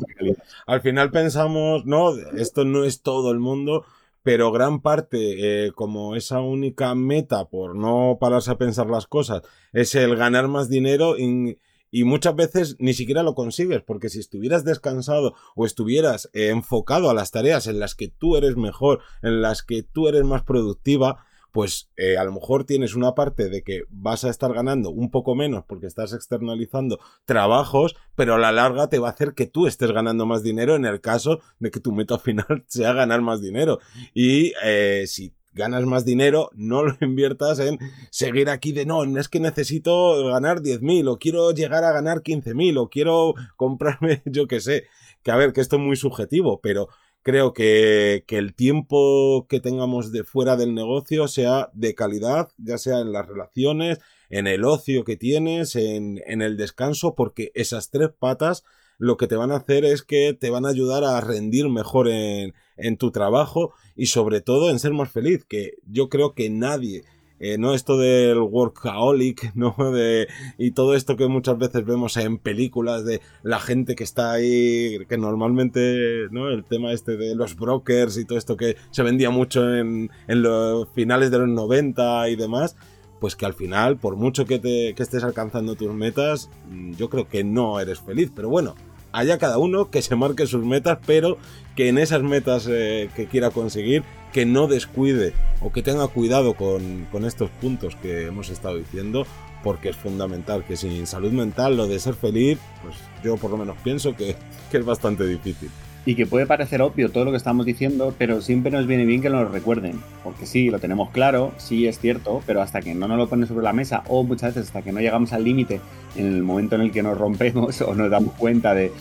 Al 0.66 0.82
final 0.82 1.12
pensamos, 1.12 1.86
no, 1.86 2.12
esto 2.36 2.66
no 2.66 2.84
es 2.84 3.04
todo 3.04 3.32
el 3.32 3.40
mundo, 3.40 3.86
pero 4.24 4.52
gran 4.52 4.82
parte, 4.82 5.66
eh, 5.66 5.72
como 5.72 6.16
esa 6.16 6.40
única 6.40 6.94
meta, 6.96 7.46
por 7.50 7.76
no 7.76 8.18
pararse 8.20 8.52
a 8.52 8.58
pensar 8.58 8.88
las 8.88 9.08
cosas, 9.08 9.42
es 9.74 9.96
el 9.96 10.16
ganar 10.16 10.48
más 10.48 10.70
dinero, 10.70 11.18
in, 11.18 11.58
y 11.92 12.06
muchas 12.06 12.36
veces 12.36 12.76
ni 12.80 12.94
siquiera 12.94 13.24
lo 13.24 13.36
consigues, 13.36 13.82
porque 13.82 14.10
si 14.10 14.20
estuvieras 14.20 14.64
descansado 14.64 15.34
o 15.56 15.66
estuvieras 15.66 16.30
enfocado 16.34 17.10
a 17.10 17.14
las 17.14 17.32
tareas 17.32 17.68
en 17.68 17.80
las 17.80 17.96
que 17.96 18.08
tú 18.08 18.38
eres 18.38 18.56
mejor, 18.56 19.02
en 19.22 19.42
las 19.42 19.62
que 19.62 19.84
tú 19.84 20.08
eres 20.08 20.24
más 20.24 20.44
productiva, 20.44 21.26
pues 21.52 21.90
eh, 21.98 22.18
a 22.18 22.24
lo 22.24 22.32
mejor 22.32 22.64
tienes 22.64 22.96
una 22.96 23.14
parte 23.14 23.50
de 23.50 23.62
que 23.62 23.84
vas 23.90 24.24
a 24.24 24.30
estar 24.30 24.54
ganando 24.54 24.90
un 24.90 25.12
poco 25.12 25.36
menos 25.36 25.64
porque 25.68 25.88
estás 25.88 26.14
externalizando 26.14 27.00
trabajos, 27.26 27.96
pero 28.16 28.36
a 28.36 28.40
la 28.40 28.52
larga 28.52 28.88
te 28.88 29.00
va 29.00 29.10
a 29.10 29.12
hacer 29.12 29.34
que 29.34 29.48
tú 29.48 29.68
estés 29.68 29.92
ganando 29.92 30.26
más 30.26 30.44
dinero 30.44 30.76
en 30.76 30.86
el 30.86 31.02
caso 31.02 31.42
de 31.60 31.72
que 31.72 31.80
tu 31.80 31.92
meta 31.92 32.18
final 32.20 32.66
sea 32.68 32.94
ganar 32.94 33.22
más 33.22 33.42
dinero. 33.42 33.80
Y 34.14 34.54
eh, 34.64 35.06
si 35.08 35.34
ganas 35.54 35.84
más 35.86 36.06
dinero, 36.06 36.50
no 36.54 36.84
lo 36.84 36.96
inviertas 37.02 37.60
en 37.60 37.78
seguir 38.10 38.50
aquí 38.50 38.72
de 38.72 38.86
no, 38.86 39.04
es 39.18 39.28
que 39.28 39.40
necesito 39.40 40.26
ganar 40.28 40.62
10.000 40.62 41.10
o 41.10 41.18
quiero 41.18 41.52
llegar 41.52 41.84
a 41.84 41.92
ganar 41.92 42.22
15.000 42.24 42.78
o 42.78 42.90
quiero 42.90 43.34
comprarme, 43.58 44.22
yo 44.26 44.48
qué 44.48 44.62
sé, 44.62 44.86
que 45.24 45.32
a 45.32 45.36
ver, 45.36 45.54
que 45.54 45.62
esto 45.62 45.76
es 45.76 45.82
muy 45.82 45.96
subjetivo, 45.96 46.62
pero 46.62 46.88
creo 47.24 47.54
que, 47.54 48.24
que, 48.28 48.38
el 48.38 48.54
tiempo 48.54 49.46
que 49.50 49.60
tengamos 49.60 50.12
de 50.12 50.24
fuera 50.24 50.58
del 50.58 50.74
negocio 50.74 51.28
sea 51.28 51.70
de 51.74 51.96
calidad, 51.96 52.50
ya 52.58 52.78
sea 52.78 53.00
en 53.00 53.12
las 53.12 53.28
relaciones, 53.28 54.00
en 54.30 54.48
el 54.48 54.64
ocio 54.66 55.04
que 55.04 55.18
tienes, 55.18 55.76
en, 55.76 56.22
en 56.26 56.42
el 56.42 56.58
descanso, 56.58 57.16
porque 57.16 57.52
esas 57.54 57.90
tres 57.90 58.10
patas 58.18 58.64
lo 58.98 59.18
que 59.18 59.28
te 59.28 59.36
van 59.36 59.52
a 59.52 59.56
hacer 59.56 59.84
es 59.84 60.04
que 60.04 60.38
te 60.40 60.52
van 60.52 60.66
a 60.66 60.70
ayudar 60.70 61.04
a 61.04 61.20
rendir 61.22 61.68
mejor 61.70 62.08
en, 62.08 62.54
en 62.78 62.98
tu 62.98 63.12
trabajo 63.12 63.74
y 63.96 64.08
sobre 64.08 64.42
todo 64.42 64.70
en 64.70 64.78
ser 64.78 64.94
más 64.94 65.12
feliz, 65.12 65.44
que 65.44 65.74
yo 65.88 66.08
creo 66.08 66.34
que 66.34 66.50
nadie 66.50 67.04
eh, 67.44 67.58
no 67.58 67.74
esto 67.74 67.98
del 67.98 68.38
workaholic, 68.38 69.52
¿no? 69.56 69.76
De, 69.92 70.28
y 70.60 70.72
todo 70.72 70.96
esto 70.96 71.18
que 71.18 71.28
muchas 71.28 71.58
veces 71.58 71.84
vemos 71.84 72.16
en 72.18 72.38
películas 72.38 73.04
de 73.04 73.20
la 73.42 73.60
gente 73.60 73.96
que 73.96 74.04
está 74.04 74.32
ahí, 74.32 75.00
que 75.10 75.18
normalmente, 75.18 76.28
¿no? 76.30 76.50
El 76.50 76.64
tema 76.64 76.94
este 76.94 77.18
de 77.18 77.34
los 77.36 77.56
brokers 77.56 78.18
y 78.18 78.26
todo 78.26 78.38
esto 78.38 78.56
que 78.56 78.78
se 78.92 79.02
vendía 79.02 79.32
mucho 79.32 79.76
en, 79.76 80.12
en 80.28 80.42
los 80.44 80.88
finales 80.90 81.32
de 81.32 81.40
los 81.40 81.50
90 81.50 82.30
y 82.30 82.36
demás, 82.36 82.76
pues 83.20 83.36
que 83.36 83.48
al 83.48 83.56
final, 83.56 83.98
por 83.98 84.16
mucho 84.16 84.46
que, 84.46 84.60
te, 84.60 84.94
que 84.94 85.02
estés 85.02 85.24
alcanzando 85.24 85.76
tus 85.76 85.92
metas, 85.94 86.50
mm, 86.70 86.94
yo 86.94 87.10
creo 87.10 87.28
que 87.28 87.44
no 87.44 87.80
eres 87.80 88.00
feliz, 88.02 88.32
pero 88.36 88.50
bueno, 88.50 88.76
haya 89.12 89.38
cada 89.38 89.58
uno 89.58 89.90
que 89.90 90.02
se 90.02 90.16
marque 90.16 90.48
sus 90.48 90.64
metas, 90.66 91.00
pero 91.06 91.38
que 91.76 91.90
en 91.90 91.98
esas 91.98 92.24
metas 92.24 92.68
eh, 92.70 93.10
que 93.16 93.28
quiera 93.28 93.50
conseguir, 93.50 94.04
que 94.34 94.46
no 94.46 94.68
descuide 94.68 95.34
o 95.62 95.72
que 95.72 95.84
tenga 95.84 96.08
cuidado 96.08 96.54
con, 96.54 97.08
con 97.12 97.26
estos 97.26 97.50
puntos 97.50 97.96
que 97.96 98.28
hemos 98.28 98.50
estado 98.50 98.78
diciendo, 98.78 99.26
porque 99.64 99.90
es 99.90 99.96
fundamental 99.96 100.64
que 100.66 100.78
sin 100.78 101.06
salud 101.08 101.32
mental 101.32 101.78
lo 101.78 101.88
de 101.88 102.00
ser 102.00 102.16
feliz, 102.16 102.58
pues 102.84 102.96
yo 103.24 103.38
por 103.38 103.52
lo 103.52 103.58
menos 103.58 103.78
pienso 103.84 104.16
que, 104.16 104.36
que 104.72 104.78
es 104.78 104.86
bastante 104.86 105.26
difícil. 105.26 105.70
Y 106.04 106.16
que 106.16 106.26
puede 106.26 106.48
parecer 106.48 106.82
obvio 106.82 107.12
todo 107.12 107.26
lo 107.26 107.32
que 107.32 107.38
estamos 107.38 107.64
diciendo, 107.66 108.16
pero 108.18 108.42
siempre 108.42 108.72
nos 108.72 108.88
viene 108.88 109.06
bien 109.06 109.22
que 109.22 109.30
nos 109.30 109.44
lo 109.44 109.50
recuerden. 109.50 110.00
Porque 110.24 110.48
sí, 110.48 110.72
lo 110.72 110.80
tenemos 110.80 111.12
claro, 111.12 111.54
sí 111.58 111.86
es 111.86 112.00
cierto, 112.00 112.42
pero 112.48 112.62
hasta 112.62 112.82
que 112.82 112.96
no 112.96 113.08
nos 113.08 113.18
lo 113.18 113.30
ponen 113.30 113.48
sobre 113.48 113.64
la 113.64 113.72
mesa 113.72 114.04
o 114.08 114.24
muchas 114.24 114.56
veces 114.56 114.70
hasta 114.70 114.82
que 114.82 114.92
no 114.92 115.00
llegamos 115.00 115.32
al 115.32 115.44
límite 115.44 115.80
en 116.16 116.26
el 116.26 116.42
momento 116.42 116.76
en 116.76 116.82
el 116.82 116.92
que 116.92 117.04
nos 117.04 117.18
rompemos 117.18 117.82
o 117.82 117.94
nos 117.94 118.10
damos 118.10 118.34
cuenta 118.34 118.74
de, 118.74 118.92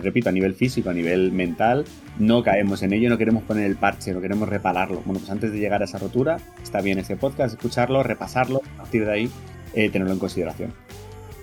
repito, 0.00 0.30
a 0.30 0.32
nivel 0.32 0.54
físico, 0.54 0.90
a 0.90 0.94
nivel 0.94 1.30
mental, 1.30 1.84
no 2.18 2.42
caemos 2.42 2.82
en 2.82 2.92
ello, 2.92 3.08
no 3.08 3.18
queremos 3.18 3.44
poner 3.44 3.64
el 3.64 3.76
parche, 3.76 4.12
no 4.12 4.20
queremos 4.20 4.48
repararlo. 4.48 5.00
Bueno, 5.04 5.20
pues 5.20 5.30
antes 5.30 5.52
de 5.52 5.58
llegar 5.58 5.82
a 5.82 5.84
esa 5.84 5.98
rotura, 5.98 6.38
está 6.60 6.80
bien 6.80 6.98
ese 6.98 7.16
podcast, 7.16 7.54
escucharlo, 7.54 8.02
repasarlo, 8.02 8.62
a 8.74 8.82
partir 8.82 9.06
de 9.06 9.12
ahí, 9.12 9.30
eh, 9.74 9.90
tenerlo 9.90 10.14
en 10.14 10.18
consideración. 10.18 10.72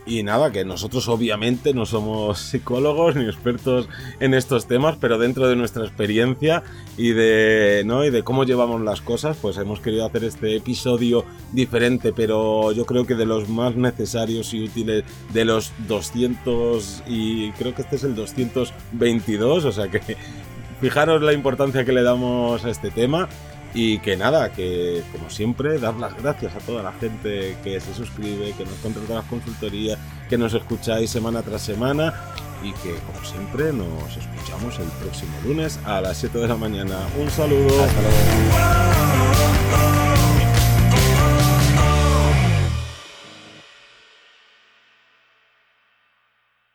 Y 0.09 0.23
nada, 0.23 0.51
que 0.51 0.65
nosotros 0.65 1.07
obviamente 1.07 1.75
no 1.75 1.85
somos 1.85 2.39
psicólogos 2.39 3.15
ni 3.15 3.25
expertos 3.25 3.87
en 4.19 4.33
estos 4.33 4.65
temas, 4.65 4.97
pero 4.99 5.19
dentro 5.19 5.47
de 5.47 5.55
nuestra 5.55 5.85
experiencia 5.85 6.63
y 6.97 7.11
de, 7.11 7.83
¿no? 7.85 8.03
y 8.03 8.09
de 8.09 8.23
cómo 8.23 8.43
llevamos 8.43 8.81
las 8.81 9.01
cosas, 9.01 9.37
pues 9.39 9.57
hemos 9.57 9.81
querido 9.81 10.07
hacer 10.07 10.23
este 10.23 10.55
episodio 10.55 11.25
diferente, 11.51 12.11
pero 12.11 12.71
yo 12.71 12.87
creo 12.87 13.05
que 13.05 13.13
de 13.13 13.27
los 13.27 13.49
más 13.49 13.75
necesarios 13.75 14.51
y 14.55 14.63
útiles 14.63 15.03
de 15.31 15.45
los 15.45 15.73
200 15.87 17.03
y 17.05 17.51
creo 17.51 17.75
que 17.75 17.83
este 17.83 17.97
es 17.97 18.03
el 18.03 18.15
222, 18.15 19.65
o 19.65 19.71
sea 19.71 19.89
que 19.89 20.17
fijaros 20.81 21.21
la 21.21 21.33
importancia 21.33 21.85
que 21.85 21.91
le 21.91 22.01
damos 22.01 22.65
a 22.65 22.71
este 22.71 22.89
tema 22.89 23.29
y 23.73 23.99
que 23.99 24.17
nada, 24.17 24.51
que 24.51 25.03
como 25.11 25.29
siempre, 25.29 25.79
dar 25.79 25.95
las 25.95 26.15
gracias 26.15 26.55
a 26.55 26.59
toda 26.59 26.83
la 26.83 26.93
gente 26.93 27.57
que 27.63 27.79
se 27.79 27.93
suscribe, 27.93 28.53
que 28.53 28.65
nos 28.65 28.73
contrata 28.75 29.15
las 29.15 29.25
consultorías, 29.25 29.99
que 30.29 30.37
nos 30.37 30.53
escucháis 30.53 31.09
semana 31.09 31.41
tras 31.41 31.61
semana 31.61 32.13
y 32.63 32.73
que 32.73 32.95
como 33.05 33.23
siempre 33.23 33.71
nos 33.71 34.17
escuchamos 34.17 34.79
el 34.79 34.87
próximo 35.01 35.31
lunes 35.45 35.79
a 35.85 36.01
las 36.01 36.17
7 36.17 36.39
de 36.39 36.47
la 36.47 36.55
mañana. 36.55 36.97
Un 37.17 37.29
saludo. 37.29 37.69